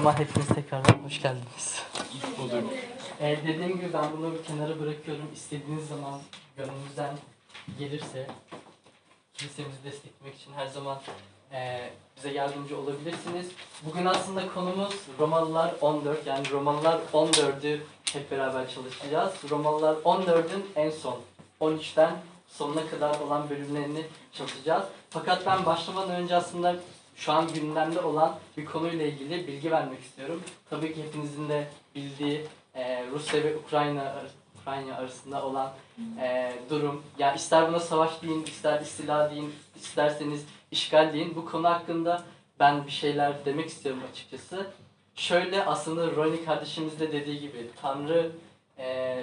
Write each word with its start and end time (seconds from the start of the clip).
zaman 0.00 0.18
hepiniz 0.18 0.48
tekrardan 0.48 1.04
hoş 1.04 1.22
geldiniz. 1.22 1.82
bulduk. 2.38 2.72
Ee, 3.20 3.38
dediğim 3.46 3.76
gibi 3.76 3.92
ben 3.92 4.04
bunu 4.16 4.34
bir 4.34 4.44
kenara 4.44 4.80
bırakıyorum. 4.80 5.30
İstediğiniz 5.34 5.88
zaman 5.88 6.20
gönlünüzden 6.56 7.14
gelirse 7.78 8.26
kilisemizi 9.34 9.84
desteklemek 9.84 10.36
için 10.36 10.52
her 10.52 10.66
zaman 10.66 10.98
e, 11.52 11.90
bize 12.16 12.30
yardımcı 12.30 12.78
olabilirsiniz. 12.78 13.46
Bugün 13.82 14.04
aslında 14.04 14.52
konumuz 14.54 14.94
Romalılar 15.18 15.74
14 15.80 16.26
yani 16.26 16.50
Romalılar 16.50 17.00
14'ü 17.12 17.80
hep 18.12 18.30
beraber 18.30 18.70
çalışacağız. 18.70 19.32
Romalılar 19.50 19.94
14'ün 19.94 20.66
en 20.76 20.90
son 20.90 21.20
13'ten 21.60 22.12
sonuna 22.48 22.86
kadar 22.86 23.20
olan 23.20 23.50
bölümlerini 23.50 24.06
çalışacağız. 24.32 24.84
Fakat 25.10 25.46
ben 25.46 25.66
başlamadan 25.66 26.10
önce 26.10 26.36
aslında 26.36 26.76
şu 27.20 27.32
an 27.32 27.52
gündemde 27.54 28.00
olan 28.00 28.38
bir 28.56 28.64
konuyla 28.64 29.06
ilgili 29.06 29.46
bilgi 29.46 29.70
vermek 29.70 30.00
istiyorum. 30.00 30.42
Tabii 30.70 30.94
ki 30.94 31.04
hepinizin 31.04 31.48
de 31.48 31.68
bildiği 31.94 32.46
e, 32.74 33.06
Rusya 33.06 33.44
ve 33.44 33.56
Ukrayna 33.56 34.14
Ukrayna 34.60 34.96
arasında 34.96 35.46
olan 35.46 35.72
e, 36.20 36.52
durum. 36.70 37.02
Ya 37.18 37.34
ister 37.34 37.68
buna 37.68 37.80
savaş 37.80 38.22
deyin, 38.22 38.44
ister 38.44 38.80
istila 38.80 39.30
deyin, 39.30 39.54
isterseniz 39.76 40.46
işgal 40.70 41.12
deyin. 41.12 41.34
Bu 41.34 41.50
konu 41.50 41.68
hakkında 41.68 42.22
ben 42.60 42.86
bir 42.86 42.90
şeyler 42.90 43.44
demek 43.44 43.68
istiyorum 43.68 44.02
açıkçası. 44.12 44.66
Şöyle 45.14 45.64
aslında 45.64 46.16
Ronnie 46.16 46.44
kardeşimiz 46.44 47.00
de 47.00 47.12
dediği 47.12 47.40
gibi 47.40 47.70
Tanrı 47.82 48.30
e, 48.78 49.18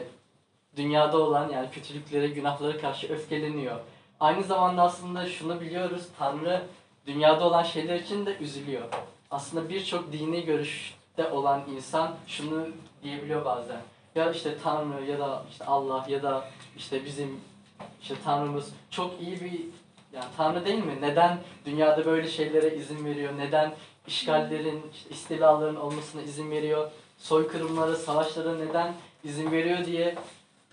dünyada 0.75 1.17
olan 1.17 1.49
yani 1.49 1.71
kötülüklere, 1.71 2.27
günahlara 2.27 2.77
karşı 2.77 3.07
öfkeleniyor. 3.13 3.79
Aynı 4.19 4.43
zamanda 4.43 4.81
aslında 4.81 5.29
şunu 5.29 5.61
biliyoruz. 5.61 6.07
Tanrı 6.19 6.61
dünyada 7.07 7.45
olan 7.47 7.63
şeyler 7.63 7.99
için 7.99 8.25
de 8.25 8.37
üzülüyor. 8.37 8.83
Aslında 9.31 9.69
birçok 9.69 10.11
dini 10.11 10.45
görüşte 10.45 11.27
olan 11.31 11.61
insan 11.75 12.15
şunu 12.27 12.67
diyebiliyor 13.03 13.45
bazen. 13.45 13.81
Ya 14.15 14.31
işte 14.31 14.57
Tanrı 14.63 15.05
ya 15.05 15.19
da 15.19 15.43
işte 15.51 15.65
Allah 15.65 16.05
ya 16.09 16.23
da 16.23 16.49
işte 16.77 17.05
bizim 17.05 17.39
işte 18.01 18.15
Tanrımız 18.23 18.73
çok 18.89 19.21
iyi 19.21 19.41
bir 19.41 19.51
yani 20.13 20.25
Tanrı 20.37 20.65
değil 20.65 20.83
mi? 20.83 20.97
Neden 21.01 21.37
dünyada 21.65 22.05
böyle 22.05 22.27
şeylere 22.27 22.75
izin 22.75 23.05
veriyor? 23.05 23.33
Neden 23.37 23.73
işgallerin, 24.07 24.83
işte 24.93 25.09
istilaların 25.09 25.75
olmasına 25.75 26.21
izin 26.21 26.51
veriyor? 26.51 26.91
Soykırımlara, 27.17 27.95
savaşlara 27.95 28.55
neden 28.55 28.93
izin 29.23 29.51
veriyor 29.51 29.85
diye 29.85 30.15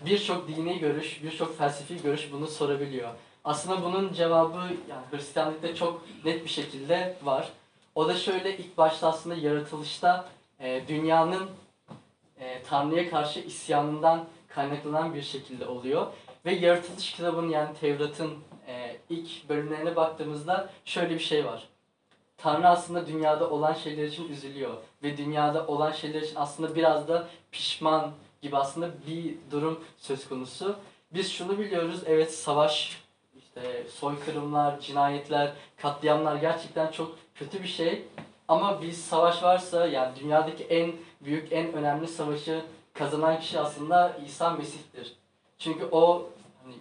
birçok 0.05 0.47
dini 0.47 0.79
görüş, 0.79 1.23
birçok 1.23 1.57
felsefi 1.57 2.01
görüş 2.01 2.29
bunu 2.31 2.47
sorabiliyor. 2.47 3.09
Aslında 3.45 3.83
bunun 3.83 4.13
cevabı 4.13 4.57
yani 4.89 5.03
Hristiyanlıkta 5.11 5.75
çok 5.75 6.05
net 6.25 6.43
bir 6.43 6.49
şekilde 6.49 7.17
var. 7.23 7.49
O 7.95 8.07
da 8.07 8.15
şöyle 8.15 8.57
ilk 8.57 8.77
başta 8.77 9.07
aslında 9.07 9.35
yaratılışta 9.35 10.29
e, 10.59 10.87
dünyanın 10.87 11.49
e, 12.39 12.63
Tanrı'ya 12.63 13.09
karşı 13.09 13.39
isyanından 13.39 14.25
kaynaklanan 14.47 15.13
bir 15.13 15.21
şekilde 15.21 15.65
oluyor. 15.65 16.07
Ve 16.45 16.53
yaratılış 16.53 17.11
kitabının 17.11 17.49
yani 17.49 17.77
Tevrat'ın 17.81 18.33
e, 18.67 18.97
ilk 19.09 19.49
bölümlerine 19.49 19.95
baktığımızda 19.95 20.69
şöyle 20.85 21.13
bir 21.13 21.19
şey 21.19 21.45
var. 21.45 21.67
Tanrı 22.37 22.67
aslında 22.67 23.07
dünyada 23.07 23.49
olan 23.49 23.73
şeyler 23.73 24.03
için 24.07 24.31
üzülüyor. 24.31 24.73
Ve 25.03 25.17
dünyada 25.17 25.67
olan 25.67 25.91
şeyler 25.91 26.21
için 26.21 26.35
aslında 26.35 26.75
biraz 26.75 27.07
da 27.07 27.27
pişman 27.51 28.11
gibi 28.41 28.57
aslında 28.57 28.89
bir 29.07 29.35
durum 29.51 29.83
söz 29.97 30.29
konusu. 30.29 30.75
Biz 31.13 31.31
şunu 31.31 31.59
biliyoruz, 31.59 31.99
evet 32.05 32.33
savaş, 32.33 33.04
işte 33.55 33.89
soykırımlar, 33.89 34.79
cinayetler, 34.79 35.51
katliamlar 35.77 36.35
gerçekten 36.35 36.91
çok 36.91 37.15
kötü 37.35 37.63
bir 37.63 37.67
şey. 37.67 38.03
Ama 38.47 38.81
biz 38.81 39.05
savaş 39.05 39.43
varsa 39.43 39.87
yani 39.87 40.15
dünyadaki 40.19 40.63
en 40.63 40.91
büyük, 41.21 41.51
en 41.51 41.73
önemli 41.73 42.07
savaşı 42.07 42.61
kazanan 42.93 43.39
kişi 43.39 43.59
aslında 43.59 44.17
İsa 44.25 44.49
Mesih'tir. 44.49 45.15
Çünkü 45.59 45.85
o 45.91 46.29
hani 46.63 46.75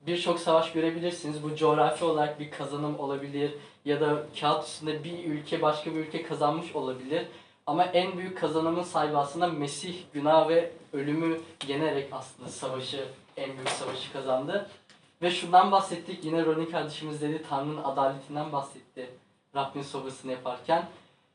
birçok 0.00 0.40
savaş 0.40 0.72
görebilirsiniz. 0.72 1.42
Bu 1.42 1.56
coğrafi 1.56 2.04
olarak 2.04 2.40
bir 2.40 2.50
kazanım 2.50 2.98
olabilir 2.98 3.54
ya 3.84 4.00
da 4.00 4.22
kağıt 4.40 4.64
üstünde 4.64 5.04
bir 5.04 5.24
ülke 5.24 5.62
başka 5.62 5.94
bir 5.94 6.00
ülke 6.00 6.22
kazanmış 6.22 6.76
olabilir. 6.76 7.26
Ama 7.66 7.84
en 7.84 8.18
büyük 8.18 8.38
kazanımın 8.38 8.82
sahibi 8.82 9.16
aslında 9.16 9.46
Mesih 9.46 9.94
günah 10.12 10.48
ve 10.48 10.70
ölümü 10.92 11.40
yenerek 11.68 12.08
aslında 12.12 12.48
savaşı, 12.48 13.04
en 13.36 13.56
büyük 13.56 13.68
savaşı 13.68 14.12
kazandı. 14.12 14.68
Ve 15.22 15.30
şundan 15.30 15.72
bahsettik, 15.72 16.24
yine 16.24 16.44
Ronnie 16.44 16.70
kardeşimiz 16.70 17.20
dedi 17.20 17.42
Tanrı'nın 17.48 17.84
adaletinden 17.84 18.52
bahsetti 18.52 19.10
Rabbin 19.56 19.82
sofrasını 19.82 20.32
yaparken. 20.32 20.86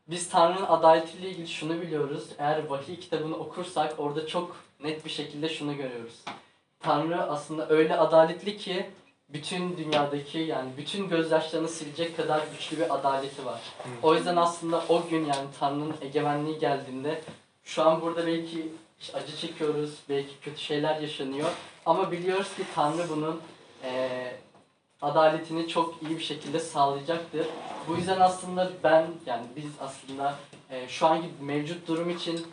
Biz 0.08 0.30
Tanrı'nın 0.30 0.66
adaletiyle 0.66 1.30
ilgili 1.30 1.48
şunu 1.48 1.82
biliyoruz. 1.82 2.30
Eğer 2.38 2.68
vahiy 2.68 3.00
kitabını 3.00 3.36
okursak 3.36 3.94
orada 3.98 4.28
çok 4.28 4.56
net 4.84 5.06
bir 5.06 5.10
şekilde 5.10 5.50
şunu 5.50 5.78
görüyoruz. 5.78 6.24
Tanrı 6.80 7.24
aslında 7.24 7.70
öyle 7.70 7.98
adaletli 7.98 8.58
ki 8.58 8.90
bütün 9.30 9.78
dünyadaki 9.78 10.40
yani 10.40 10.70
bütün 10.78 11.10
gözyaşlarını 11.10 11.68
silecek 11.68 12.18
kadar 12.18 12.42
güçlü 12.52 12.78
bir 12.78 12.96
adaleti 12.96 13.46
var. 13.46 13.62
O 14.02 14.16
yüzden 14.16 14.36
aslında 14.36 14.84
o 14.90 15.08
gün 15.10 15.26
yani 15.26 15.48
Tanrı'nın 15.60 15.96
egemenliği 16.02 16.60
geldiğinde 16.60 17.22
şu 17.64 17.84
an 17.84 18.02
burada 18.02 18.28
belki 18.28 18.68
acı 19.14 19.38
çekiyoruz, 19.38 20.00
belki 20.10 20.40
kötü 20.42 20.60
şeyler 20.60 21.02
yaşanıyor. 21.02 21.50
Ama 21.86 22.12
biliyoruz 22.12 22.56
ki 22.56 22.64
Tanrı 22.76 23.10
bunun 23.10 23.42
eee, 23.84 24.36
adaletini 25.02 25.68
çok 25.68 25.96
iyi 26.02 26.18
bir 26.18 26.24
şekilde 26.24 26.60
sağlayacaktır. 26.60 27.48
Bu 27.88 27.96
yüzden 27.96 28.20
aslında 28.20 28.72
ben 28.84 29.08
yani 29.26 29.44
biz 29.56 29.66
aslında 29.82 30.36
eee, 30.72 30.86
şu 30.88 31.08
anki 31.08 31.28
mevcut 31.42 31.88
durum 31.88 32.10
için 32.10 32.48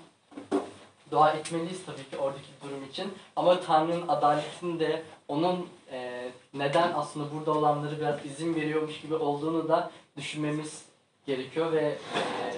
dua 1.10 1.30
etmeliyiz 1.32 1.84
tabii 1.86 2.10
ki 2.10 2.16
oradaki 2.18 2.48
durum 2.64 2.84
için. 2.90 3.12
Ama 3.36 3.60
Tanrı'nın 3.60 4.08
adaletini 4.08 4.80
de 4.80 5.02
onun 5.28 5.68
eee, 5.92 6.30
neden 6.54 6.92
aslında 6.96 7.26
burada 7.34 7.52
olanları 7.58 7.98
biraz 8.00 8.26
izin 8.26 8.54
veriyormuş 8.54 9.00
gibi 9.00 9.14
olduğunu 9.14 9.68
da 9.68 9.90
düşünmemiz 10.16 10.82
gerekiyor 11.26 11.72
ve 11.72 11.82
eee, 12.16 12.54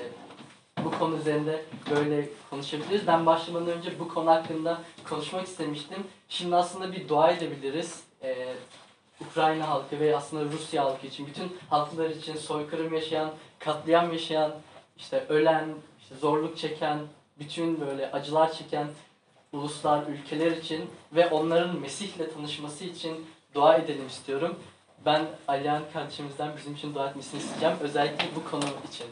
bu 0.84 0.99
konu 0.99 1.16
üzerinde 1.16 1.65
böyle 1.91 2.28
konuşabiliriz. 2.50 3.06
Ben 3.06 3.27
başlamadan 3.27 3.69
önce 3.69 3.99
bu 4.00 4.09
konu 4.09 4.31
hakkında 4.31 4.78
konuşmak 5.09 5.47
istemiştim. 5.47 6.06
Şimdi 6.28 6.56
aslında 6.56 6.93
bir 6.93 7.09
dua 7.09 7.31
edebiliriz. 7.31 8.00
Eee, 8.22 8.55
Ukrayna 9.21 9.69
halkı 9.69 10.00
ve 10.00 10.16
aslında 10.16 10.53
Rusya 10.53 10.84
halkı 10.84 11.06
için, 11.06 11.27
bütün 11.27 11.56
halklar 11.71 12.10
için 12.10 12.37
soykırım 12.37 12.94
yaşayan, 12.94 13.31
katliam 13.59 14.12
yaşayan, 14.12 14.53
işte 14.97 15.27
ölen, 15.28 15.69
işte 16.03 16.15
zorluk 16.15 16.59
çeken, 16.59 16.99
bütün 17.38 17.81
böyle 17.81 18.12
acılar 18.12 18.53
çeken 18.53 18.87
uluslar, 19.53 20.06
ülkeler 20.06 20.50
için 20.50 20.91
ve 21.12 21.27
onların 21.28 21.81
Mesih'le 21.81 22.34
tanışması 22.34 22.84
için 22.84 23.27
dua 23.55 23.77
edelim 23.77 24.06
istiyorum. 24.06 24.59
Ben 25.06 25.27
Alihan 25.49 25.83
kardeşimizden 25.93 26.56
bizim 26.56 26.75
için 26.75 26.94
dua 26.94 27.09
etmesini 27.10 27.41
isteyeceğim. 27.41 27.77
Özellikle 27.81 28.25
bu 28.37 28.50
konu 28.50 28.65
için. 28.89 29.06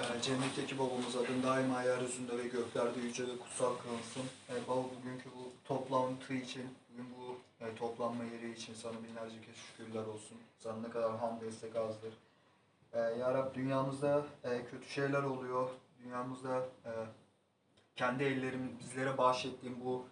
Ee, 0.00 0.22
Cennetteki 0.22 0.78
babamız 0.78 1.16
adın 1.16 1.42
daima 1.42 1.82
yeryüzünde 1.82 2.38
ve 2.38 2.42
göklerde 2.42 3.00
yüce 3.00 3.22
ve 3.22 3.36
kutsal 3.38 3.72
kılınsın. 3.76 4.22
Ee, 4.50 4.52
Baba 4.68 4.78
bugünkü 4.78 5.24
bu 5.38 5.68
toplantı 5.68 6.34
için, 6.34 6.62
e, 7.60 7.74
toplanma 7.74 8.24
yeri 8.24 8.52
için 8.52 8.74
sana 8.74 8.92
binlerce 9.02 9.40
kez 9.40 9.56
şükürler 9.56 10.06
olsun. 10.06 10.38
Sana 10.58 10.80
ne 10.80 10.90
kadar 10.90 11.18
ham 11.18 11.40
destek 11.40 11.76
azdır. 11.76 12.12
Ee, 12.92 13.00
ya 13.00 13.34
Rab 13.34 13.54
dünyamızda 13.54 14.26
e, 14.44 14.64
kötü 14.64 14.88
şeyler 14.88 15.22
oluyor. 15.22 15.70
Dünyamızda 16.04 16.58
e, 16.84 16.90
kendi 17.96 18.24
ellerim 18.24 18.78
bizlere 18.80 19.18
bahşettiğin 19.18 19.84
bu 19.84 20.04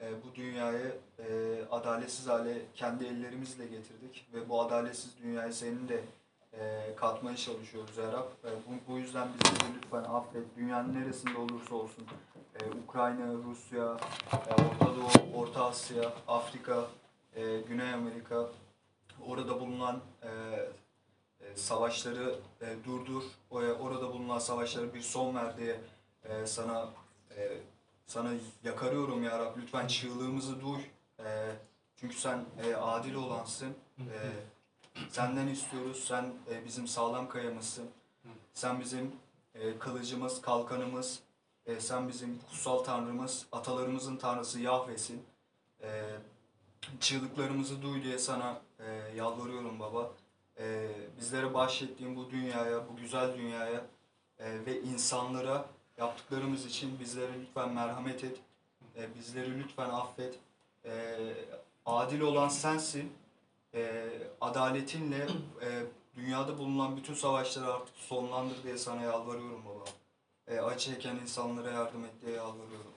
e, 0.00 0.22
bu 0.24 0.34
dünyayı 0.34 0.96
e, 1.18 1.24
adaletsiz 1.70 2.26
hale 2.26 2.62
kendi 2.74 3.04
ellerimizle 3.04 3.66
getirdik 3.66 4.26
ve 4.34 4.48
bu 4.48 4.60
adaletsiz 4.60 5.18
dünyayı 5.22 5.52
senin 5.52 5.88
de 5.88 6.00
e, 6.52 6.94
katmaya 6.96 7.36
çalışıyoruz 7.36 7.96
ya 7.96 8.12
Rab. 8.12 8.28
E, 8.44 8.50
bu, 8.66 8.92
bu 8.92 8.98
yüzden 8.98 9.28
bizi 9.28 9.74
lütfen 9.76 10.04
affet. 10.04 10.56
Dünyanın 10.56 10.94
neresinde 10.94 11.38
olursa 11.38 11.74
olsun. 11.74 12.06
E, 12.60 12.70
Ukrayna, 12.84 13.34
Rusya, 13.44 13.96
e, 14.32 14.62
Orta 14.62 14.86
Doğu, 14.96 15.40
Orta 15.40 15.64
Asya, 15.66 16.12
Afrika, 16.28 16.86
e, 17.36 17.60
Güney 17.60 17.94
Amerika, 17.94 18.48
orada 19.26 19.60
bulunan 19.60 20.00
e, 20.22 20.28
e, 21.40 21.56
savaşları 21.56 22.34
e, 22.60 22.84
durdur. 22.84 23.22
E, 23.50 23.54
orada 23.54 24.12
bulunan 24.12 24.38
savaşlara 24.38 24.94
bir 24.94 25.00
son 25.00 25.34
ver 25.34 25.56
diye 25.56 25.80
e, 26.24 26.46
sana 26.46 26.88
e, 27.36 27.58
sana 28.06 28.30
yakarıyorum 28.64 29.22
ya 29.22 29.38
Rab. 29.38 29.56
Lütfen 29.56 29.86
çığlığımızı 29.86 30.60
duy. 30.60 30.80
E, 31.24 31.56
çünkü 31.96 32.16
sen 32.16 32.44
e, 32.64 32.74
adil 32.74 33.14
olansın. 33.14 33.74
E, 34.00 34.18
Senden 35.10 35.48
istiyoruz. 35.48 36.04
Sen 36.08 36.32
e, 36.50 36.64
bizim 36.64 36.88
sağlam 36.88 37.28
kayamızsın. 37.28 37.90
Sen 38.54 38.80
bizim 38.80 39.12
e, 39.54 39.78
kılıcımız, 39.78 40.42
kalkanımız. 40.42 41.20
E, 41.66 41.80
sen 41.80 42.08
bizim 42.08 42.38
kutsal 42.50 42.78
tanrımız, 42.78 43.46
atalarımızın 43.52 44.16
tanrısı 44.16 44.60
Yahve'sin. 44.60 45.22
E, 45.82 46.04
çığlıklarımızı 47.00 47.82
duy 47.82 48.02
diye 48.02 48.18
sana 48.18 48.60
e, 48.78 48.90
yalvarıyorum 49.16 49.80
baba. 49.80 50.10
E, 50.58 50.88
bizlere 51.20 51.54
bahşettiğin 51.54 52.16
bu 52.16 52.30
dünyaya, 52.30 52.88
bu 52.88 52.96
güzel 52.96 53.38
dünyaya 53.38 53.84
E, 54.38 54.66
ve 54.66 54.82
insanlara 54.82 55.66
yaptıklarımız 55.98 56.66
için 56.66 57.00
bizlere 57.00 57.40
lütfen 57.40 57.74
merhamet 57.74 58.24
et. 58.24 58.40
E, 58.96 59.14
bizleri 59.14 59.58
lütfen 59.58 59.90
affet. 59.90 60.38
E, 60.84 61.18
adil 61.86 62.20
olan 62.20 62.48
sensin. 62.48 63.12
E, 63.74 64.08
adaletinle 64.40 65.26
e, 65.62 65.82
dünyada 66.16 66.58
bulunan 66.58 66.96
bütün 66.96 67.14
savaşları 67.14 67.74
artık 67.74 67.96
sonlandır 67.96 68.62
diye 68.62 68.78
sana 68.78 69.02
yalvarıyorum 69.02 69.64
baba. 69.64 69.84
E, 70.52 70.60
acı 70.60 70.78
çeken 70.78 71.16
insanlara 71.16 71.70
yardım 71.70 72.04
et 72.04 72.10
diye 72.26 72.36
yalvarıyorum. 72.36 72.92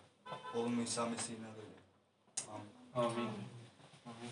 Oğlum 0.55 0.83
İsa 0.83 1.05
Mesih'in 1.05 1.37
adıyla. 1.37 1.75
Amin. 2.95 3.29
Amin. 4.05 4.29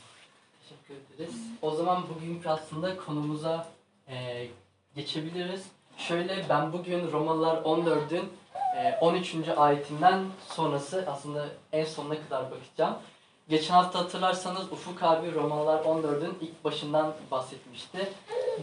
Teşekkür 0.62 1.16
ederiz. 1.16 1.36
O 1.62 1.72
zaman 1.72 2.04
bugünkü 2.16 2.50
aslında 2.50 2.98
konumuza 2.98 3.68
e, 4.08 4.48
geçebiliriz. 4.96 5.64
Şöyle 5.98 6.46
ben 6.50 6.74
bugün 6.74 7.12
Romalılar 7.12 7.58
14'ün 7.58 8.30
e, 8.78 8.98
13. 9.02 9.36
ayetinden 9.58 10.26
sonrası 10.50 11.06
aslında 11.08 11.48
en 11.72 11.86
sonuna 11.86 12.16
kadar 12.24 12.52
bakacağım. 12.52 12.98
Geçen 13.50 13.74
hafta 13.74 14.00
hatırlarsanız 14.00 14.72
Ufuk 14.72 15.04
abi 15.04 15.34
Romalılar 15.34 15.84
14'ün 15.84 16.38
ilk 16.42 16.64
başından 16.64 17.14
bahsetmişti. 17.32 18.14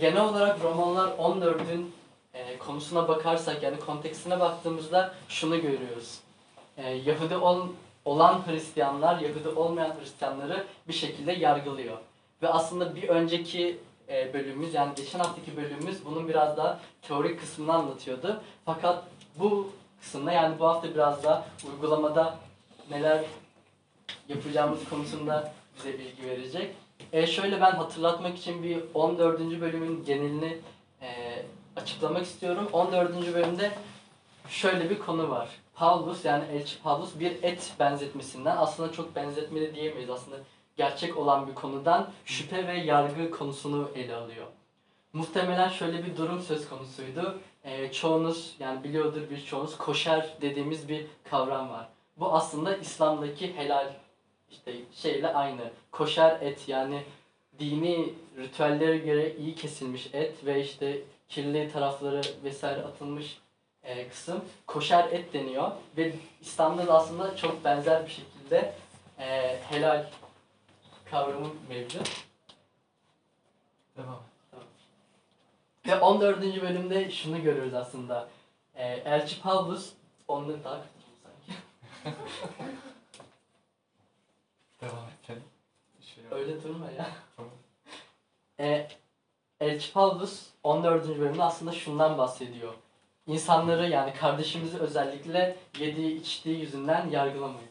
Genel 0.01 0.25
olarak 0.25 0.63
Romalılar 0.63 1.09
14'ün 1.09 1.95
e, 2.35 2.59
konusuna 2.59 3.09
bakarsak 3.09 3.63
yani 3.63 3.81
kontekstine 3.81 4.41
baktığımızda 4.41 5.15
şunu 5.29 5.57
görüyoruz. 5.63 6.19
E, 6.77 6.91
Yahudi 6.91 7.37
ol- 7.37 7.69
olan 8.05 8.43
Hristiyanlar, 8.47 9.21
Yahudi 9.21 9.49
olmayan 9.49 9.97
Hristiyanları 10.01 10.65
bir 10.89 10.93
şekilde 10.93 11.33
yargılıyor. 11.33 11.97
Ve 12.43 12.49
aslında 12.49 12.97
bir 12.97 13.09
önceki 13.09 13.79
e, 14.09 14.35
bölümümüz 14.35 14.75
yani 14.75 14.95
geçen 14.97 15.19
haftaki 15.19 15.57
bölümümüz 15.57 16.05
bunun 16.05 16.29
biraz 16.29 16.57
daha 16.57 16.81
teorik 17.03 17.41
kısmını 17.41 17.73
anlatıyordu. 17.75 18.41
Fakat 18.65 19.05
bu 19.37 19.71
kısımda 20.01 20.33
yani 20.33 20.59
bu 20.59 20.67
hafta 20.67 20.95
biraz 20.95 21.25
daha 21.25 21.47
uygulamada 21.73 22.35
neler 22.91 23.25
yapacağımız 24.29 24.89
konusunda 24.91 25.53
bize 25.77 25.99
bilgi 25.99 26.27
verecek. 26.27 26.75
E, 27.13 27.27
şöyle 27.27 27.61
ben 27.61 27.71
hatırlatmak 27.71 28.39
için 28.39 28.63
bir 28.63 28.79
14. 28.95 29.41
bölümün 29.41 30.05
genelini 30.05 30.59
e, 31.03 31.09
açıklamak 31.77 32.23
istiyorum. 32.23 32.69
14. 32.73 33.35
bölümde 33.35 33.73
şöyle 34.49 34.91
bir 34.91 34.99
konu 34.99 35.31
var. 35.31 35.49
Paulus 35.75 36.25
yani 36.25 36.45
Elçi 36.53 36.83
Paulus 36.83 37.21
bir 37.21 37.43
et 37.43 37.73
benzetmesinden 37.79 38.57
aslında 38.57 38.93
çok 38.93 39.17
benzetmeli 39.17 39.75
diyemeyiz 39.75 40.11
aslında 40.11 40.37
gerçek 40.77 41.17
olan 41.17 41.49
bir 41.49 41.55
konudan 41.55 42.11
şüphe 42.25 42.67
ve 42.67 42.79
yargı 42.79 43.31
konusunu 43.31 43.91
ele 43.95 44.15
alıyor. 44.15 44.47
Muhtemelen 45.13 45.69
şöyle 45.69 46.05
bir 46.05 46.17
durum 46.17 46.41
söz 46.41 46.69
konusuydu. 46.69 47.39
Ee, 47.65 47.93
çoğunuz 47.93 48.57
yani 48.59 48.85
biliyordur 48.85 49.31
birçoğunuz 49.31 49.79
koşer 49.79 50.29
dediğimiz 50.41 50.89
bir 50.89 51.07
kavram 51.31 51.71
var. 51.71 51.89
Bu 52.17 52.33
aslında 52.33 52.77
İslam'daki 52.77 53.57
helal 53.57 53.93
işte 54.51 54.73
şeyle 54.93 55.35
aynı. 55.35 55.71
Koşer 55.91 56.41
et 56.41 56.69
yani 56.69 57.03
dini 57.59 58.15
ritüellere 58.39 58.99
göre 58.99 59.37
iyi 59.37 59.55
kesilmiş 59.55 60.09
et 60.13 60.47
ve 60.47 60.65
işte 60.65 61.03
kirli 61.31 61.73
tarafları 61.73 62.23
vesaire 62.45 62.83
atılmış 62.83 63.39
e, 63.83 64.09
kısım 64.09 64.45
koşer 64.67 65.09
et 65.13 65.33
deniyor 65.33 65.73
ve 65.97 66.13
İslam'da 66.41 66.87
da 66.87 66.95
aslında 66.95 67.37
çok 67.37 67.65
benzer 67.65 68.07
bir 68.07 68.11
şekilde 68.11 68.75
e, 69.19 69.59
helal 69.69 70.07
kavramı 71.11 71.49
mevcut. 71.69 72.27
Devam. 73.97 74.23
Ve 75.87 76.01
14. 76.01 76.41
bölümde 76.63 77.11
şunu 77.11 77.43
görüyoruz 77.43 77.75
aslında. 77.75 78.29
E, 78.75 78.87
Elçi 78.87 79.43
Paulus 79.43 79.93
onları 80.29 80.65
daha 80.65 80.83
kötü 80.83 80.93
sanki. 81.23 81.61
Devam 84.81 85.05
et 85.05 85.39
şey. 86.01 86.25
Öyle 86.31 86.63
durma 86.63 86.91
ya. 86.91 87.11
Tamam. 87.37 87.53
E, 88.61 88.89
Elçi 89.61 89.93
Paulus 89.93 90.47
14. 90.63 91.09
bölümde 91.09 91.43
aslında 91.43 91.73
şundan 91.73 92.19
bahsediyor. 92.19 92.75
İnsanları 93.27 93.89
yani 93.89 94.15
kardeşimizi 94.15 94.79
özellikle 94.79 95.57
yediği 95.79 96.21
içtiği 96.21 96.61
yüzünden 96.61 97.11
yargılamayın. 97.11 97.71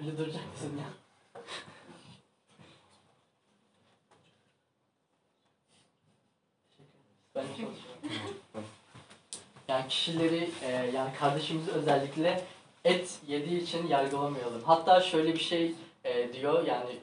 Öyle 0.00 0.18
duracak 0.18 0.42
mısın 0.52 0.72
ya? 0.78 0.86
Ben. 7.34 7.44
Yani 9.68 9.88
kişileri 9.88 10.50
e, 10.62 10.70
yani 10.70 11.14
kardeşimizi 11.18 11.70
özellikle 11.70 12.44
et 12.84 13.18
yediği 13.26 13.62
için 13.62 13.86
yargılamayalım. 13.86 14.62
Hatta 14.62 15.00
şöyle 15.00 15.34
bir 15.34 15.40
şey 15.40 15.74
e, 16.04 16.32
diyor 16.32 16.66
yani 16.66 16.98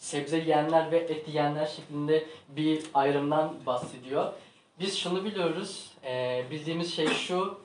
sebze 0.00 0.38
yiyenler 0.38 0.90
ve 0.90 0.98
et 0.98 1.28
yiyenler 1.28 1.66
şeklinde 1.66 2.26
bir 2.48 2.82
ayrımdan 2.94 3.54
bahsediyor. 3.66 4.32
Biz 4.80 4.98
şunu 4.98 5.24
biliyoruz, 5.24 5.90
e, 6.04 6.44
bildiğimiz 6.50 6.94
şey 6.94 7.08
şu, 7.08 7.58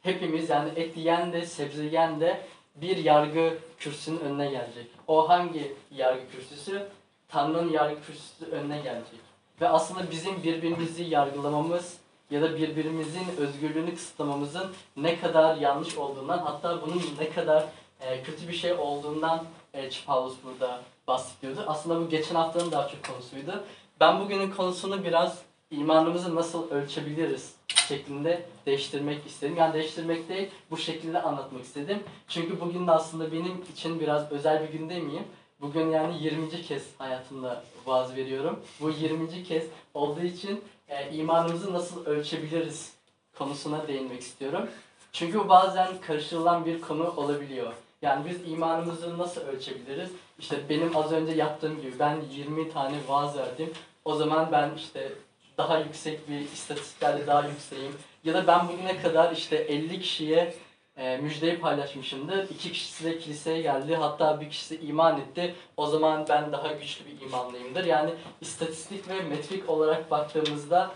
hepimiz 0.00 0.50
yani 0.50 0.70
et 0.76 0.96
yiyen 0.96 1.32
de 1.32 1.46
sebze 1.46 1.84
yiyen 1.84 2.20
de 2.20 2.40
bir 2.76 2.96
yargı 2.96 3.58
kürsünün 3.78 4.20
önüne 4.20 4.50
gelecek. 4.50 4.86
O 5.06 5.28
hangi 5.28 5.72
yargı 5.90 6.30
kürsüsü? 6.30 6.88
Tanrı'nın 7.28 7.72
yargı 7.72 8.02
kürsüsü 8.02 8.46
önüne 8.46 8.80
gelecek. 8.80 9.20
Ve 9.60 9.68
aslında 9.68 10.10
bizim 10.10 10.42
birbirimizi 10.42 11.04
yargılamamız 11.04 11.98
ya 12.30 12.42
da 12.42 12.56
birbirimizin 12.56 13.36
özgürlüğünü 13.38 13.94
kısıtlamamızın 13.94 14.72
ne 14.96 15.20
kadar 15.20 15.56
yanlış 15.56 15.96
olduğundan 15.96 16.38
hatta 16.38 16.82
bunun 16.82 17.02
ne 17.20 17.30
kadar 17.30 17.64
e, 18.00 18.22
kötü 18.22 18.48
bir 18.48 18.52
şey 18.52 18.72
olduğundan 18.72 19.44
e, 19.74 19.90
Paulus 20.06 20.34
burada 20.44 20.80
bahsediyordu. 21.08 21.64
Aslında 21.66 22.00
bu 22.00 22.08
geçen 22.08 22.34
haftanın 22.34 22.72
daha 22.72 22.88
çok 22.88 23.04
konusuydu. 23.04 23.64
Ben 24.00 24.20
bugünün 24.20 24.50
konusunu 24.50 25.04
biraz 25.04 25.38
imanımızı 25.70 26.34
nasıl 26.34 26.70
ölçebiliriz 26.70 27.54
şeklinde 27.88 28.46
değiştirmek 28.66 29.26
istedim. 29.26 29.56
Yani 29.56 29.74
değiştirmek 29.74 30.28
değil, 30.28 30.50
bu 30.70 30.76
şekilde 30.76 31.22
anlatmak 31.22 31.64
istedim. 31.64 32.02
Çünkü 32.28 32.60
bugün 32.60 32.86
de 32.86 32.90
aslında 32.90 33.32
benim 33.32 33.64
için 33.72 34.00
biraz 34.00 34.32
özel 34.32 34.62
bir 34.62 34.78
gün 34.78 34.88
demeyeyim. 34.88 35.24
Bugün 35.60 35.90
yani 35.90 36.22
20. 36.22 36.50
kez 36.62 36.82
hayatımda 36.98 37.62
vaaz 37.86 38.16
veriyorum. 38.16 38.60
Bu 38.80 38.90
20. 38.90 39.42
kez 39.42 39.64
olduğu 39.94 40.22
için 40.22 40.64
e, 40.88 41.12
imanımızı 41.12 41.72
nasıl 41.72 42.06
ölçebiliriz 42.06 42.92
konusuna 43.38 43.88
değinmek 43.88 44.20
istiyorum. 44.20 44.68
Çünkü 45.12 45.48
bazen 45.48 46.00
karıştırılan 46.00 46.64
bir 46.64 46.80
konu 46.80 47.10
olabiliyor. 47.16 47.72
Yani 48.02 48.30
biz 48.30 48.52
imanımızı 48.52 49.18
nasıl 49.18 49.40
ölçebiliriz? 49.40 50.10
İşte 50.38 50.68
benim 50.68 50.96
az 50.96 51.12
önce 51.12 51.32
yaptığım 51.32 51.80
gibi 51.80 51.98
ben 51.98 52.16
20 52.30 52.72
tane 52.72 52.96
vaaz 53.08 53.36
verdim. 53.38 53.72
O 54.04 54.14
zaman 54.14 54.48
ben 54.52 54.70
işte 54.76 55.12
daha 55.58 55.78
yüksek 55.78 56.28
bir 56.28 56.40
istatistiklerle 56.40 57.26
daha 57.26 57.48
yükseğim. 57.48 57.92
Ya 58.24 58.34
da 58.34 58.46
ben 58.46 58.68
bugüne 58.68 59.02
kadar 59.02 59.32
işte 59.32 59.56
50 59.56 60.00
kişiye 60.00 60.54
e, 60.96 61.16
müjdeyi 61.16 61.60
paylaşmışımdır. 61.60 62.50
İki 62.50 62.72
kişisi 62.72 63.04
de 63.04 63.18
kiliseye 63.18 63.62
geldi. 63.62 63.96
Hatta 63.96 64.40
bir 64.40 64.50
kişisi 64.50 64.80
iman 64.80 65.20
etti. 65.20 65.54
O 65.76 65.86
zaman 65.86 66.26
ben 66.28 66.52
daha 66.52 66.72
güçlü 66.72 67.04
bir 67.06 67.26
imanlıyımdır. 67.26 67.84
Yani 67.84 68.10
istatistik 68.40 69.08
ve 69.08 69.20
metrik 69.20 69.70
olarak 69.70 70.10
baktığımızda 70.10 70.90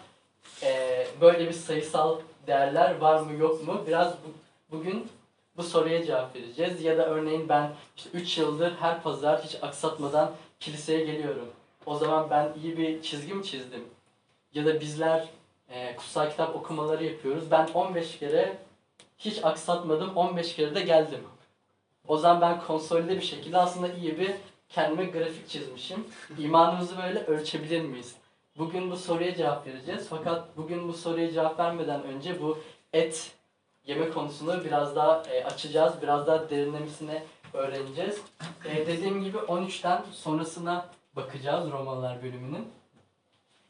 e, 0.62 1.06
böyle 1.20 1.48
bir 1.48 1.52
sayısal 1.52 2.18
değerler 2.46 2.98
var 2.98 3.20
mı 3.20 3.32
yok 3.32 3.66
mu? 3.66 3.84
Biraz 3.86 4.12
bu, 4.12 4.28
bugün 4.76 5.08
bu 5.56 5.62
soruya 5.62 6.04
cevap 6.04 6.36
vereceğiz. 6.36 6.84
Ya 6.84 6.98
da 6.98 7.06
örneğin 7.06 7.48
ben 7.48 7.72
işte 7.96 8.10
3 8.12 8.38
yıldır 8.38 8.72
her 8.80 9.02
pazar 9.02 9.42
hiç 9.42 9.56
aksatmadan 9.62 10.32
kiliseye 10.60 11.04
geliyorum. 11.04 11.48
O 11.86 11.96
zaman 11.96 12.30
ben 12.30 12.52
iyi 12.62 12.78
bir 12.78 13.02
çizgi 13.02 13.34
mi 13.34 13.44
çizdim? 13.44 13.84
Ya 14.54 14.66
da 14.66 14.80
bizler 14.80 15.28
e, 15.70 15.96
kutsal 15.96 16.30
kitap 16.30 16.56
okumaları 16.56 17.04
yapıyoruz. 17.04 17.50
Ben 17.50 17.68
15 17.74 18.18
kere 18.18 18.56
hiç 19.18 19.44
aksatmadım, 19.44 20.16
15 20.16 20.56
kere 20.56 20.74
de 20.74 20.80
geldim. 20.80 21.20
O 22.08 22.16
zaman 22.16 22.40
ben 22.40 22.60
konsolide 22.66 23.16
bir 23.16 23.22
şekilde 23.22 23.58
aslında 23.58 23.92
iyi 23.92 24.18
bir 24.18 24.30
kendime 24.68 25.04
grafik 25.04 25.48
çizmişim. 25.48 26.04
İmanımızı 26.38 26.98
böyle 26.98 27.18
ölçebilir 27.24 27.80
miyiz? 27.80 28.16
Bugün 28.58 28.90
bu 28.90 28.96
soruya 28.96 29.36
cevap 29.36 29.66
vereceğiz. 29.66 30.06
Fakat 30.10 30.56
bugün 30.56 30.88
bu 30.88 30.92
soruya 30.92 31.32
cevap 31.32 31.58
vermeden 31.58 32.02
önce 32.02 32.42
bu 32.42 32.58
et 32.92 33.32
yeme 33.86 34.10
konusunu 34.10 34.64
biraz 34.64 34.96
daha 34.96 35.22
e, 35.22 35.44
açacağız. 35.44 35.94
Biraz 36.02 36.26
daha 36.26 36.50
derinlemesine 36.50 37.22
öğreneceğiz. 37.52 38.20
E, 38.64 38.86
dediğim 38.86 39.24
gibi 39.24 39.38
13'ten 39.38 40.02
sonrasına 40.12 40.86
bakacağız 41.16 41.70
Romalılar 41.72 42.22
bölümünün. 42.22 42.68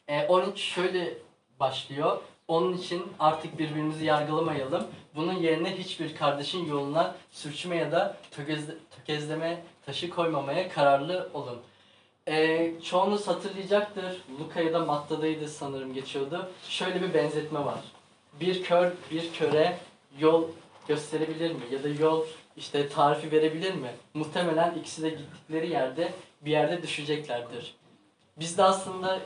E, 0.08 0.26
13 0.26 0.60
şöyle 0.60 1.14
başlıyor. 1.60 2.20
Onun 2.48 2.76
için 2.76 3.12
artık 3.18 3.58
birbirimizi 3.58 4.04
yargılamayalım. 4.04 4.86
Bunun 5.14 5.32
yerine 5.32 5.78
hiçbir 5.78 6.16
kardeşin 6.16 6.66
yoluna 6.66 7.14
sürçme 7.30 7.76
ya 7.76 7.92
da 7.92 8.16
tökezle, 8.30 8.74
tökezleme 8.96 9.62
taşı 9.86 10.10
koymamaya 10.10 10.68
kararlı 10.68 11.30
olun. 11.34 11.58
E, 12.28 12.70
çoğunuz 12.84 13.28
hatırlayacaktır. 13.28 14.22
Luka 14.40 14.60
ya 14.60 14.72
da 14.72 14.84
Matta'daydı 14.84 15.48
sanırım 15.48 15.94
geçiyordu. 15.94 16.50
Şöyle 16.68 17.02
bir 17.02 17.14
benzetme 17.14 17.64
var. 17.64 17.80
bir 18.40 18.62
kör 18.62 18.92
bir 19.10 19.32
köre 19.32 19.78
yol 20.18 20.48
gösterebilir 20.88 21.50
mi? 21.50 21.62
Ya 21.72 21.82
da 21.82 21.88
yol 21.88 22.26
işte 22.56 22.88
tarifi 22.88 23.32
verebilir 23.32 23.74
mi? 23.74 23.90
Muhtemelen 24.14 24.74
ikisi 24.74 25.02
de 25.02 25.08
gittikleri 25.08 25.70
yerde 25.70 26.12
bir 26.40 26.50
yerde 26.50 26.82
düşeceklerdir. 26.82 27.74
Biz 28.36 28.58
de 28.58 28.62
aslında 28.62 29.20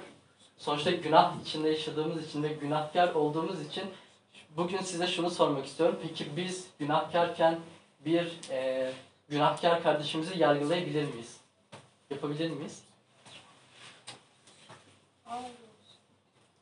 sonuçta 0.57 0.91
günah 0.91 1.41
içinde 1.45 1.69
yaşadığımız 1.69 2.29
için 2.29 2.43
ve 2.43 2.49
günahkar 2.49 3.15
olduğumuz 3.15 3.63
için 3.63 3.85
bugün 4.57 4.79
size 4.79 5.07
şunu 5.07 5.31
sormak 5.31 5.67
istiyorum. 5.67 5.99
Peki 6.03 6.37
biz 6.37 6.67
günahkarken 6.79 7.59
bir 8.05 8.33
e, 8.51 8.93
günahkar 9.29 9.83
kardeşimizi 9.83 10.39
yargılayabilir 10.39 11.05
miyiz? 11.05 11.37
Yapabilir 12.11 12.51
miyiz? 12.51 12.83